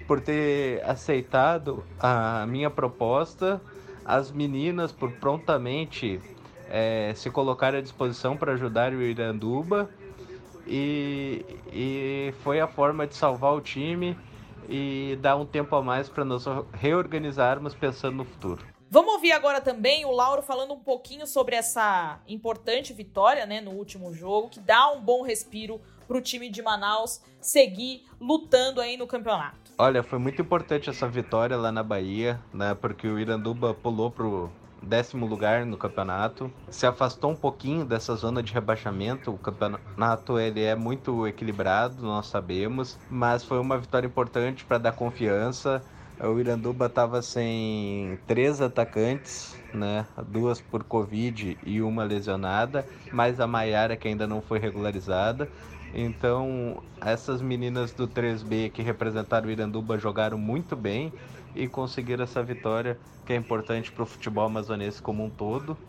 [0.09, 3.61] por ter aceitado a minha proposta
[4.05, 6.21] as meninas por prontamente
[6.69, 9.91] é, se colocar à disposição para ajudar o Iranduba
[10.67, 14.17] e, e foi a forma de salvar o time
[14.69, 18.65] e dar um tempo a mais para nos reorganizarmos pensando no futuro.
[18.89, 23.71] Vamos ouvir agora também o Lauro falando um pouquinho sobre essa importante vitória né, no
[23.71, 28.99] último jogo, que dá um bom respiro para o time de Manaus seguir lutando aí
[28.99, 29.62] no campeonato.
[29.79, 32.75] Olha, foi muito importante essa vitória lá na Bahia, né?
[32.75, 38.43] Porque o Iranduba pulou pro décimo lugar no campeonato, se afastou um pouquinho dessa zona
[38.43, 39.33] de rebaixamento.
[39.33, 44.93] O campeonato ele é muito equilibrado, nós sabemos, mas foi uma vitória importante para dar
[44.93, 45.85] confiança.
[46.21, 50.07] O Iranduba estava sem três atacantes, né?
[50.29, 55.51] Duas por Covid e uma lesionada, mais a Maiara que ainda não foi regularizada.
[55.93, 61.15] Então, essas meninas do 3B que representaram o Iranduba jogaram muito bem
[61.55, 65.81] e conseguiram essa vitória que é importante para o futebol amazonense como um todo,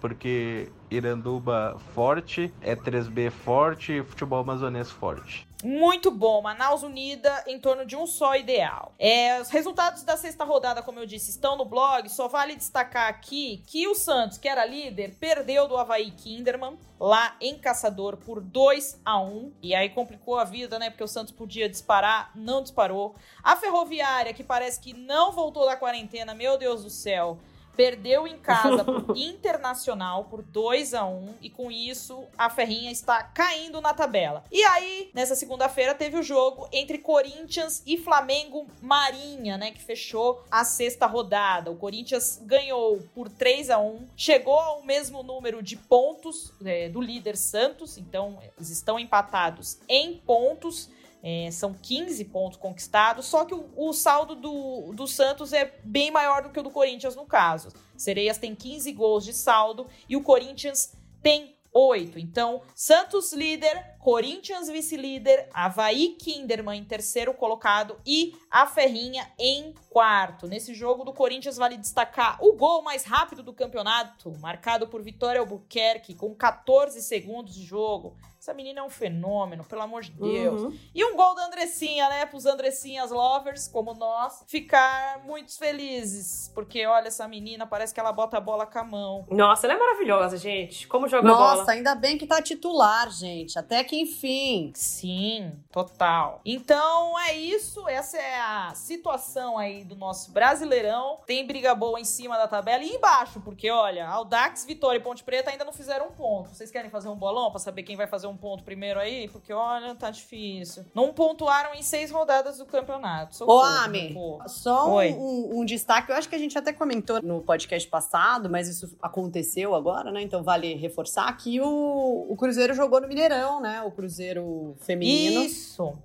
[0.00, 5.45] porque Iranduba forte, é 3B forte e futebol amazonense forte.
[5.64, 6.42] Muito bom.
[6.42, 8.92] Manaus unida em torno de um só ideal.
[8.98, 12.08] É, os resultados da sexta rodada, como eu disse, estão no blog.
[12.08, 17.36] Só vale destacar aqui que o Santos, que era líder, perdeu do Havaí Kinderman lá
[17.40, 20.90] em Caçador por 2 a 1 E aí complicou a vida, né?
[20.90, 23.14] Porque o Santos podia disparar, não disparou.
[23.42, 27.38] A Ferroviária, que parece que não voltou da quarentena, meu Deus do céu
[27.76, 33.22] perdeu em casa pro Internacional por 2 a 1 e com isso a Ferrinha está
[33.22, 34.44] caindo na tabela.
[34.50, 40.44] E aí, nessa segunda-feira teve o jogo entre Corinthians e Flamengo Marinha, né, que fechou
[40.50, 41.70] a sexta rodada.
[41.70, 47.00] O Corinthians ganhou por 3 a 1, chegou ao mesmo número de pontos é, do
[47.00, 50.88] líder Santos, então eles estão empatados em pontos.
[51.22, 56.10] É, são 15 pontos conquistados, só que o, o saldo do, do Santos é bem
[56.10, 57.68] maior do que o do Corinthians no caso.
[57.96, 60.92] Sereias tem 15 gols de saldo e o Corinthians
[61.22, 62.18] tem 8.
[62.18, 70.46] Então, Santos líder, Corinthians vice-líder, Havaí Kinderman em terceiro colocado e a Ferrinha em quarto.
[70.46, 75.40] Nesse jogo do Corinthians vale destacar o gol mais rápido do campeonato, marcado por Vitória
[75.40, 78.16] Albuquerque com 14 segundos de jogo.
[78.46, 80.62] Essa menina é um fenômeno, pelo amor de Deus.
[80.62, 80.78] Uhum.
[80.94, 82.26] E um gol da Andressinha, né?
[82.26, 86.48] Para os Andressinhas lovers, como nós, ficar muito felizes.
[86.54, 89.26] Porque, olha, essa menina parece que ela bota a bola com a mão.
[89.32, 90.86] Nossa, ela é maravilhosa, gente.
[90.86, 91.56] Como joga Nossa, bola.
[91.56, 93.58] Nossa, ainda bem que tá titular, gente.
[93.58, 94.70] Até que enfim.
[94.76, 96.40] Sim, total.
[96.44, 97.88] Então é isso.
[97.88, 101.18] Essa é a situação aí do nosso Brasileirão.
[101.26, 105.24] Tem briga boa em cima da tabela e embaixo, porque, olha, Aldax, Vitória e Ponte
[105.24, 106.50] Preta ainda não fizeram um ponto.
[106.50, 109.28] Vocês querem fazer um bolão para saber quem vai fazer um um ponto primeiro aí?
[109.28, 110.84] Porque, olha, tá difícil.
[110.94, 113.34] Não pontuaram em seis rodadas do campeonato.
[113.34, 114.14] Socorro, Ô, Ami,
[114.46, 116.12] só um, um, um, destaque.
[116.12, 120.20] Eu acho que a gente até comentou no podcast passado, mas isso aconteceu agora, né?
[120.20, 123.82] Então vale reforçar que o, o Cruzeiro jogou no Mineirão, né?
[123.82, 125.42] O Cruzeiro feminino.
[125.42, 125.96] Isso.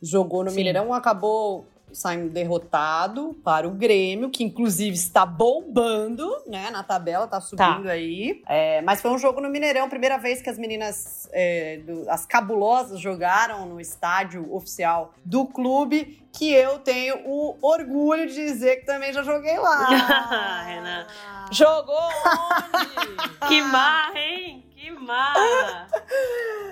[0.00, 0.56] Jogou no Sim.
[0.56, 7.40] Mineirão, acabou saindo derrotado para o Grêmio, que inclusive está bombando, né, na tabela, tá
[7.40, 7.90] subindo tá.
[7.90, 8.42] aí.
[8.46, 12.26] É, mas foi um jogo no Mineirão, primeira vez que as meninas, é, do, as
[12.26, 18.86] cabulosas, jogaram no estádio oficial do clube, que eu tenho o orgulho de dizer que
[18.86, 20.62] também já joguei lá.
[20.66, 21.06] Renan.
[21.50, 23.48] Jogou onde?
[23.48, 24.69] que marra, hein?
[24.80, 25.86] Que marra!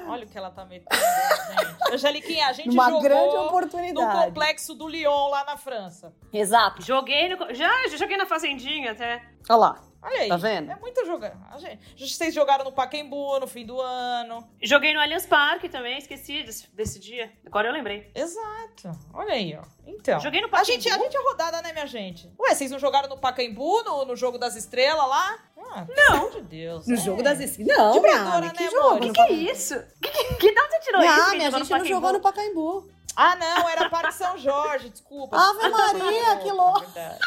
[0.07, 1.95] Olha o que ela tá metendo, gente.
[1.95, 4.17] Angeliquinha, a gente Uma jogou grande oportunidade.
[4.17, 6.15] no complexo do Lyon, lá na França.
[6.33, 6.81] Exato.
[6.81, 7.55] Joguei no...
[7.55, 9.23] Já, já joguei na Fazendinha até.
[9.51, 9.81] Olha lá.
[10.01, 10.29] Olha aí.
[10.29, 10.71] Tá vendo?
[10.71, 11.37] É muito jogar.
[11.99, 14.49] Vocês jogaram no Pacaembu no fim do ano.
[14.63, 17.33] Joguei no Allianz Parque também, esqueci desse, desse dia.
[17.45, 18.11] Agora eu lembrei.
[18.15, 18.91] Exato.
[19.13, 19.65] Olha aí, ó.
[19.87, 20.21] Então.
[20.21, 20.71] Joguei no Pacaembu.
[20.71, 22.33] A gente, a gente é rodada, né, minha gente?
[22.39, 25.39] Ué, vocês não jogaram no Pacaembu, no, no jogo das estrelas lá?
[25.59, 26.31] Ah, não.
[26.31, 26.87] de Deus.
[26.87, 26.99] No é.
[26.99, 27.77] jogo das estrelas.
[27.77, 28.97] Não, Vibradora, né, que jogo?
[28.97, 29.75] O que, que é isso?
[30.01, 31.21] Que, que, que dá você tirou não, isso?
[31.21, 32.89] Ah, minha gente não jogou no Pacaembu.
[33.17, 35.37] Ah, não, era Parque São Jorge, desculpa.
[35.37, 36.87] Ave Maria, que louco.
[36.87, 37.19] Verdade.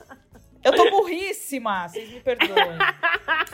[0.63, 2.77] Eu tô burríssima, vocês me perdoem.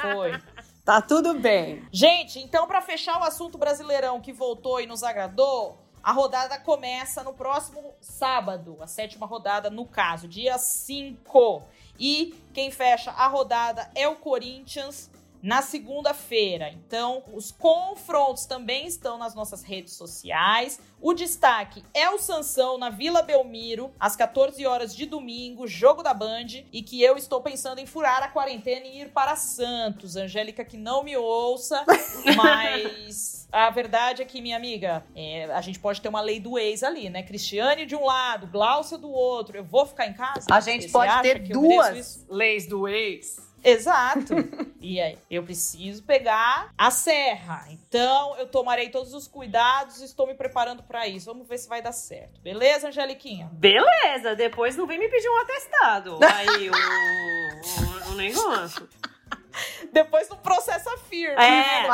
[0.02, 0.40] Foi.
[0.84, 1.86] Tá tudo bem.
[1.92, 7.24] Gente, então para fechar o assunto brasileirão que voltou e nos agradou, a rodada começa
[7.24, 11.64] no próximo sábado, a sétima rodada no caso, dia 5.
[12.00, 16.70] E quem fecha a rodada é o Corinthians na segunda-feira.
[16.70, 20.80] Então, os confrontos também estão nas nossas redes sociais.
[21.00, 26.14] O destaque é o Sansão na Vila Belmiro, às 14 horas de domingo, jogo da
[26.14, 30.16] Band, e que eu estou pensando em furar a quarentena e ir para Santos.
[30.16, 31.86] Angélica que não me ouça,
[32.36, 36.58] mas a verdade é que, minha amiga, é, a gente pode ter uma lei do
[36.58, 37.22] ex ali, né?
[37.24, 39.56] Cristiane de um lado, Glaucia do outro.
[39.56, 40.48] Eu vou ficar em casa?
[40.52, 43.47] A gente pode ter duas leis do ex.
[43.64, 44.34] Exato.
[44.80, 47.66] e aí, eu preciso pegar a serra.
[47.70, 51.26] Então, eu tomarei todos os cuidados e estou me preparando para isso.
[51.26, 52.40] Vamos ver se vai dar certo.
[52.42, 53.50] Beleza, Angeliquinha?
[53.54, 54.36] Beleza.
[54.36, 56.20] Depois não vem me pedir um atestado.
[56.24, 58.88] Aí, o, o, o negócio.
[59.92, 61.36] Depois não processa firme.
[61.36, 61.84] É.
[61.84, 61.88] Né?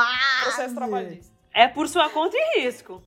[0.44, 1.34] Processo trabalhista.
[1.54, 3.04] É por sua conta e risco.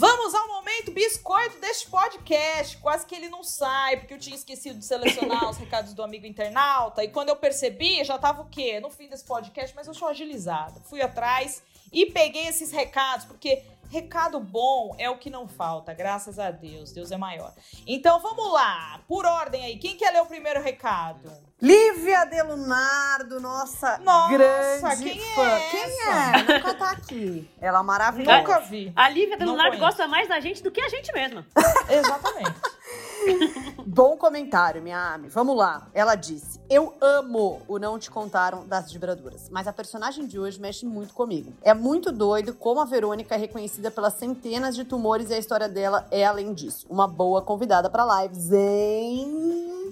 [0.00, 2.78] Vamos ao momento biscoito deste podcast.
[2.78, 6.24] Quase que ele não sai, porque eu tinha esquecido de selecionar os recados do amigo
[6.24, 7.04] internauta.
[7.04, 8.80] E quando eu percebi, já tava o quê?
[8.80, 10.80] No fim desse podcast, mas eu sou agilizada.
[10.88, 16.38] Fui atrás e peguei esses recados, porque Recado bom é o que não falta, graças
[16.38, 16.92] a Deus.
[16.92, 17.52] Deus é maior.
[17.84, 19.78] Então vamos lá, por ordem aí.
[19.78, 21.28] Quem quer ler o primeiro recado?
[21.60, 25.44] Lívia Delunardo, nossa, nossa grande quem fã.
[25.44, 26.54] É quem é?
[26.54, 27.50] Nunca tá aqui.
[27.60, 28.38] Ela é maravilhosa.
[28.38, 28.92] Nunca vi.
[28.94, 31.44] A Lívia Delunardo gosta mais da gente do que a gente mesma.
[31.90, 32.54] Exatamente.
[33.86, 35.28] Bom comentário, minha Ami.
[35.28, 35.88] Vamos lá.
[35.92, 40.60] Ela disse: Eu amo o Não Te Contaram das Vibradoras, mas a personagem de hoje
[40.60, 41.52] mexe muito comigo.
[41.62, 45.68] É muito doido como a Verônica é reconhecida pelas centenas de tumores e a história
[45.68, 49.28] dela é, além disso, uma boa convidada pra lives, hein?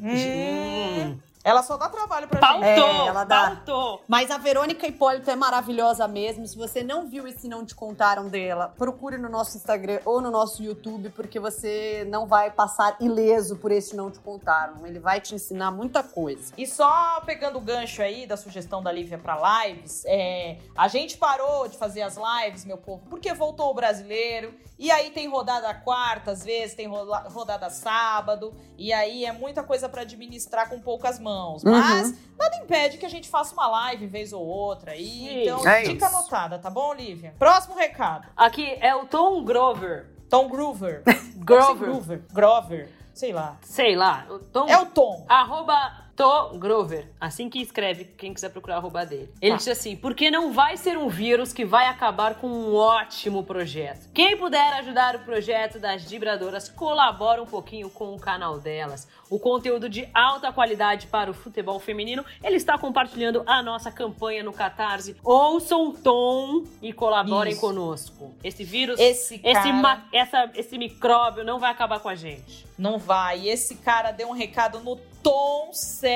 [0.02, 1.27] Hum.
[1.44, 2.78] Ela só dá trabalho pra Pautou, gente.
[2.78, 3.50] É, ela dá.
[3.50, 4.02] pautou.
[4.06, 6.46] Mas a Verônica Hipólito é maravilhosa mesmo.
[6.46, 10.20] Se você não viu e se não te contaram dela, procure no nosso Instagram ou
[10.20, 14.86] no nosso YouTube, porque você não vai passar ileso por esse não te contaram.
[14.86, 16.52] Ele vai te ensinar muita coisa.
[16.56, 21.16] E só pegando o gancho aí da sugestão da Lívia pra lives, é, a gente
[21.16, 24.54] parou de fazer as lives, meu povo, porque voltou o brasileiro.
[24.78, 28.54] E aí tem rodada quarta, às vezes, tem rodada sábado.
[28.76, 31.27] E aí é muita coisa pra administrar com poucas mãos.
[31.64, 35.04] Mas nada impede que a gente faça uma live vez ou outra aí.
[35.06, 35.42] Sim.
[35.42, 36.16] Então, É dica isso.
[36.16, 37.34] anotada, tá bom, Lívia?
[37.38, 38.28] Próximo recado.
[38.36, 40.06] Aqui é o Tom Grover.
[40.28, 41.02] Tom Groover.
[41.36, 41.76] Grover.
[41.88, 42.22] Groover.
[42.32, 42.88] Grover.
[43.14, 43.56] Sei lá.
[43.62, 44.26] Sei lá.
[44.30, 44.68] O Tom...
[44.68, 45.24] É o Tom.
[45.28, 47.06] Arroba Tom Grover.
[47.20, 49.32] Assim que escreve, quem quiser procurar a arroba dele.
[49.40, 49.56] Ele Tá.
[49.58, 54.10] disse assim, porque não vai ser um vírus que vai acabar com um ótimo projeto.
[54.12, 59.06] Quem puder ajudar o projeto das vibradoras, colabora um pouquinho com o canal delas.
[59.30, 64.42] O conteúdo de alta qualidade para o futebol feminino, ele está compartilhando a nossa campanha
[64.42, 65.14] no Catarse.
[65.22, 67.60] Ouçam o Tom e colaborem Isso.
[67.60, 68.34] conosco.
[68.42, 69.68] Esse vírus, Esse esse,
[70.12, 72.66] essa, esse micróbio não vai acabar com a gente.
[72.76, 73.40] Não vai.
[73.40, 76.07] E esse cara deu um recado no tom certo.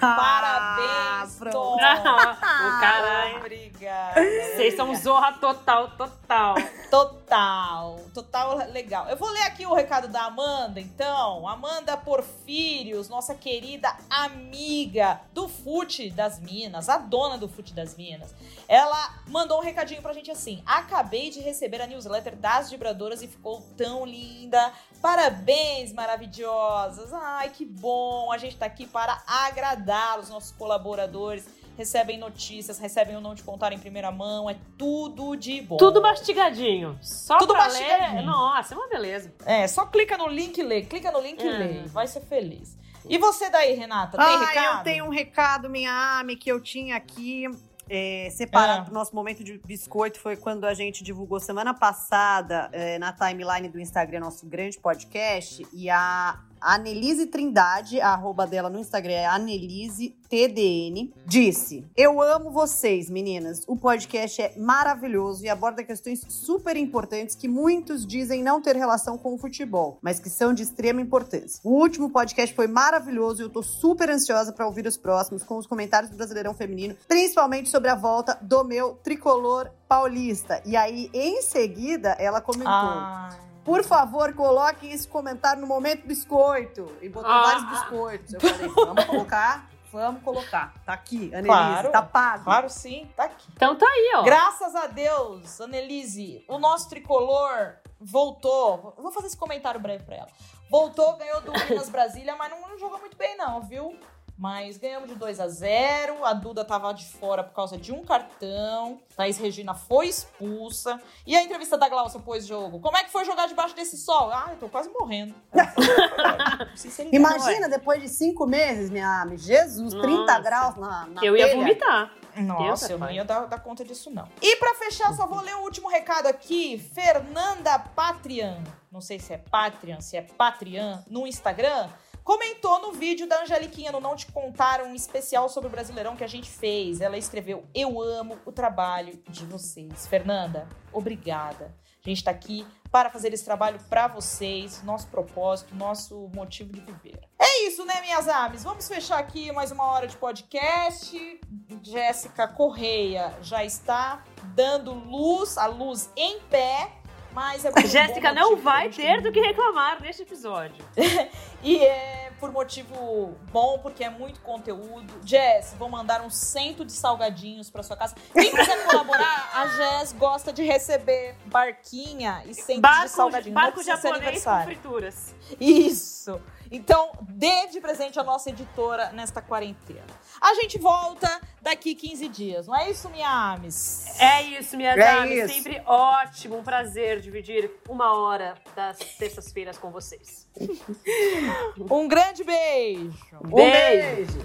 [0.00, 1.52] Parabéns, pronto.
[1.52, 1.74] Tom.
[1.76, 3.36] o caralho.
[3.38, 4.20] Obrigada.
[4.20, 6.54] Vocês são zorra total, total.
[6.90, 8.00] Total.
[8.14, 9.08] Total legal.
[9.08, 11.48] Eu vou ler aqui o recado da Amanda, então.
[11.48, 18.34] Amanda Porfírios, nossa querida amiga do Fute das Minas, a dona do Fute das Minas.
[18.72, 23.28] Ela mandou um recadinho pra gente assim: Acabei de receber a newsletter das vibradoras e
[23.28, 24.72] ficou tão linda.
[25.02, 27.12] Parabéns, maravilhosas.
[27.12, 28.32] Ai, que bom.
[28.32, 31.46] A gente tá aqui para agradar os nossos colaboradores.
[31.76, 34.48] Recebem notícias, recebem o não te contar em primeira mão.
[34.48, 35.76] É tudo de bom.
[35.76, 36.98] Tudo mastigadinho.
[37.02, 38.20] Só Tudo pra mastigadinho.
[38.20, 38.24] ler.
[38.24, 39.34] Nossa, é uma beleza.
[39.44, 40.80] É, só clica no link e lê.
[40.80, 41.52] Clica no link e É.
[41.52, 41.82] lê.
[41.88, 42.74] Vai ser feliz.
[43.06, 44.16] E você daí, Renata?
[44.16, 44.78] Tem ah, recado?
[44.78, 47.48] eu tenho um recado, minha Ami, que eu tinha aqui
[47.88, 48.84] é, separado Ah.
[48.84, 50.18] pro nosso momento de biscoito.
[50.20, 55.66] Foi quando a gente divulgou semana passada é, na timeline do Instagram nosso grande podcast.
[55.72, 62.50] E a Anelise Trindade, a arroba dela no Instagram é Anelise TDN, disse: Eu amo
[62.50, 63.64] vocês, meninas.
[63.66, 69.18] O podcast é maravilhoso e aborda questões super importantes que muitos dizem não ter relação
[69.18, 71.60] com o futebol, mas que são de extrema importância.
[71.62, 75.58] O último podcast foi maravilhoso e eu tô super ansiosa para ouvir os próximos com
[75.58, 80.62] os comentários do Brasileirão Feminino, principalmente sobre a volta do meu tricolor paulista.
[80.64, 82.72] E aí, em seguida, ela comentou.
[82.72, 83.28] Ah,
[83.64, 86.90] Por favor, coloquem esse comentário no momento biscoito.
[87.00, 87.42] E botou Ah.
[87.42, 88.34] vários biscoitos.
[88.34, 89.68] Eu falei, vamos colocar?
[89.92, 90.72] Vamos colocar.
[90.86, 91.90] Tá aqui, Annelise, Claro.
[91.92, 92.44] tá pago.
[92.44, 93.46] claro sim, tá aqui.
[93.54, 94.22] Então tá aí, ó.
[94.22, 98.94] Graças a Deus, Annelise, o nosso tricolor voltou.
[98.96, 100.28] Eu Vou fazer esse comentário breve pra ela.
[100.70, 103.94] Voltou, ganhou do Minas Brasília, mas não jogou muito bem, não, viu?
[104.42, 108.04] Mas ganhamos de 2 a 0 A Duda tava de fora por causa de um
[108.04, 109.00] cartão.
[109.16, 111.00] Thaís Regina foi expulsa.
[111.24, 112.80] E a entrevista da Glaucia pós-jogo?
[112.80, 114.32] Como é que foi jogar debaixo desse sol?
[114.32, 115.32] Ah, eu tô quase morrendo.
[117.12, 120.38] Imagina, depois de cinco meses, minha amiga, Jesus, 30 Nossa.
[120.40, 121.58] graus na, na Eu ia telha.
[121.58, 122.12] vomitar.
[122.34, 124.26] Nossa, Deus, eu não ia dar, dar conta disso, não.
[124.40, 126.78] E pra fechar, só vou ler o último recado aqui.
[126.92, 131.88] Fernanda Patrian, não sei se é Patrian, se é Patrian, no Instagram,
[132.24, 136.24] comentou no vídeo da Angeliquinha, no Não Te Contaram, um especial sobre o Brasileirão que
[136.24, 137.00] a gente fez.
[137.00, 140.06] Ela escreveu, eu amo o trabalho de vocês.
[140.06, 141.74] Fernanda, obrigada.
[142.04, 146.80] A gente tá aqui para fazer esse trabalho pra vocês, nosso propósito, nosso motivo de
[146.80, 147.20] viver.
[147.38, 148.64] É isso, né, minhas ames?
[148.64, 151.40] Vamos fechar aqui mais uma hora de podcast.
[151.82, 156.92] Jéssica Correia já está dando luz, a luz em pé,
[157.32, 160.84] mas é Jéssica não vai ter do que reclamar neste episódio.
[161.64, 165.14] E é por motivo bom, porque é muito conteúdo.
[165.24, 168.16] Jess, vou mandar um cento de salgadinhos pra sua casa.
[168.32, 173.54] Quem quiser colaborar, a Jess gosta de receber barquinha e cento de Barco, salgadinho.
[173.54, 175.34] barco Não precisa ser japonês com frituras.
[175.60, 176.40] Isso.
[176.68, 180.02] Então, dê de presente a nossa editora nesta quarentena.
[180.42, 184.06] A gente volta daqui 15 dias, não é isso, minha Ames?
[184.20, 185.44] É isso, minhas É ames.
[185.44, 185.54] isso.
[185.54, 190.48] Sempre ótimo, um prazer dividir uma hora das terças-feiras com vocês.
[191.90, 193.12] Um grande beijo.
[193.44, 194.44] Um beijo.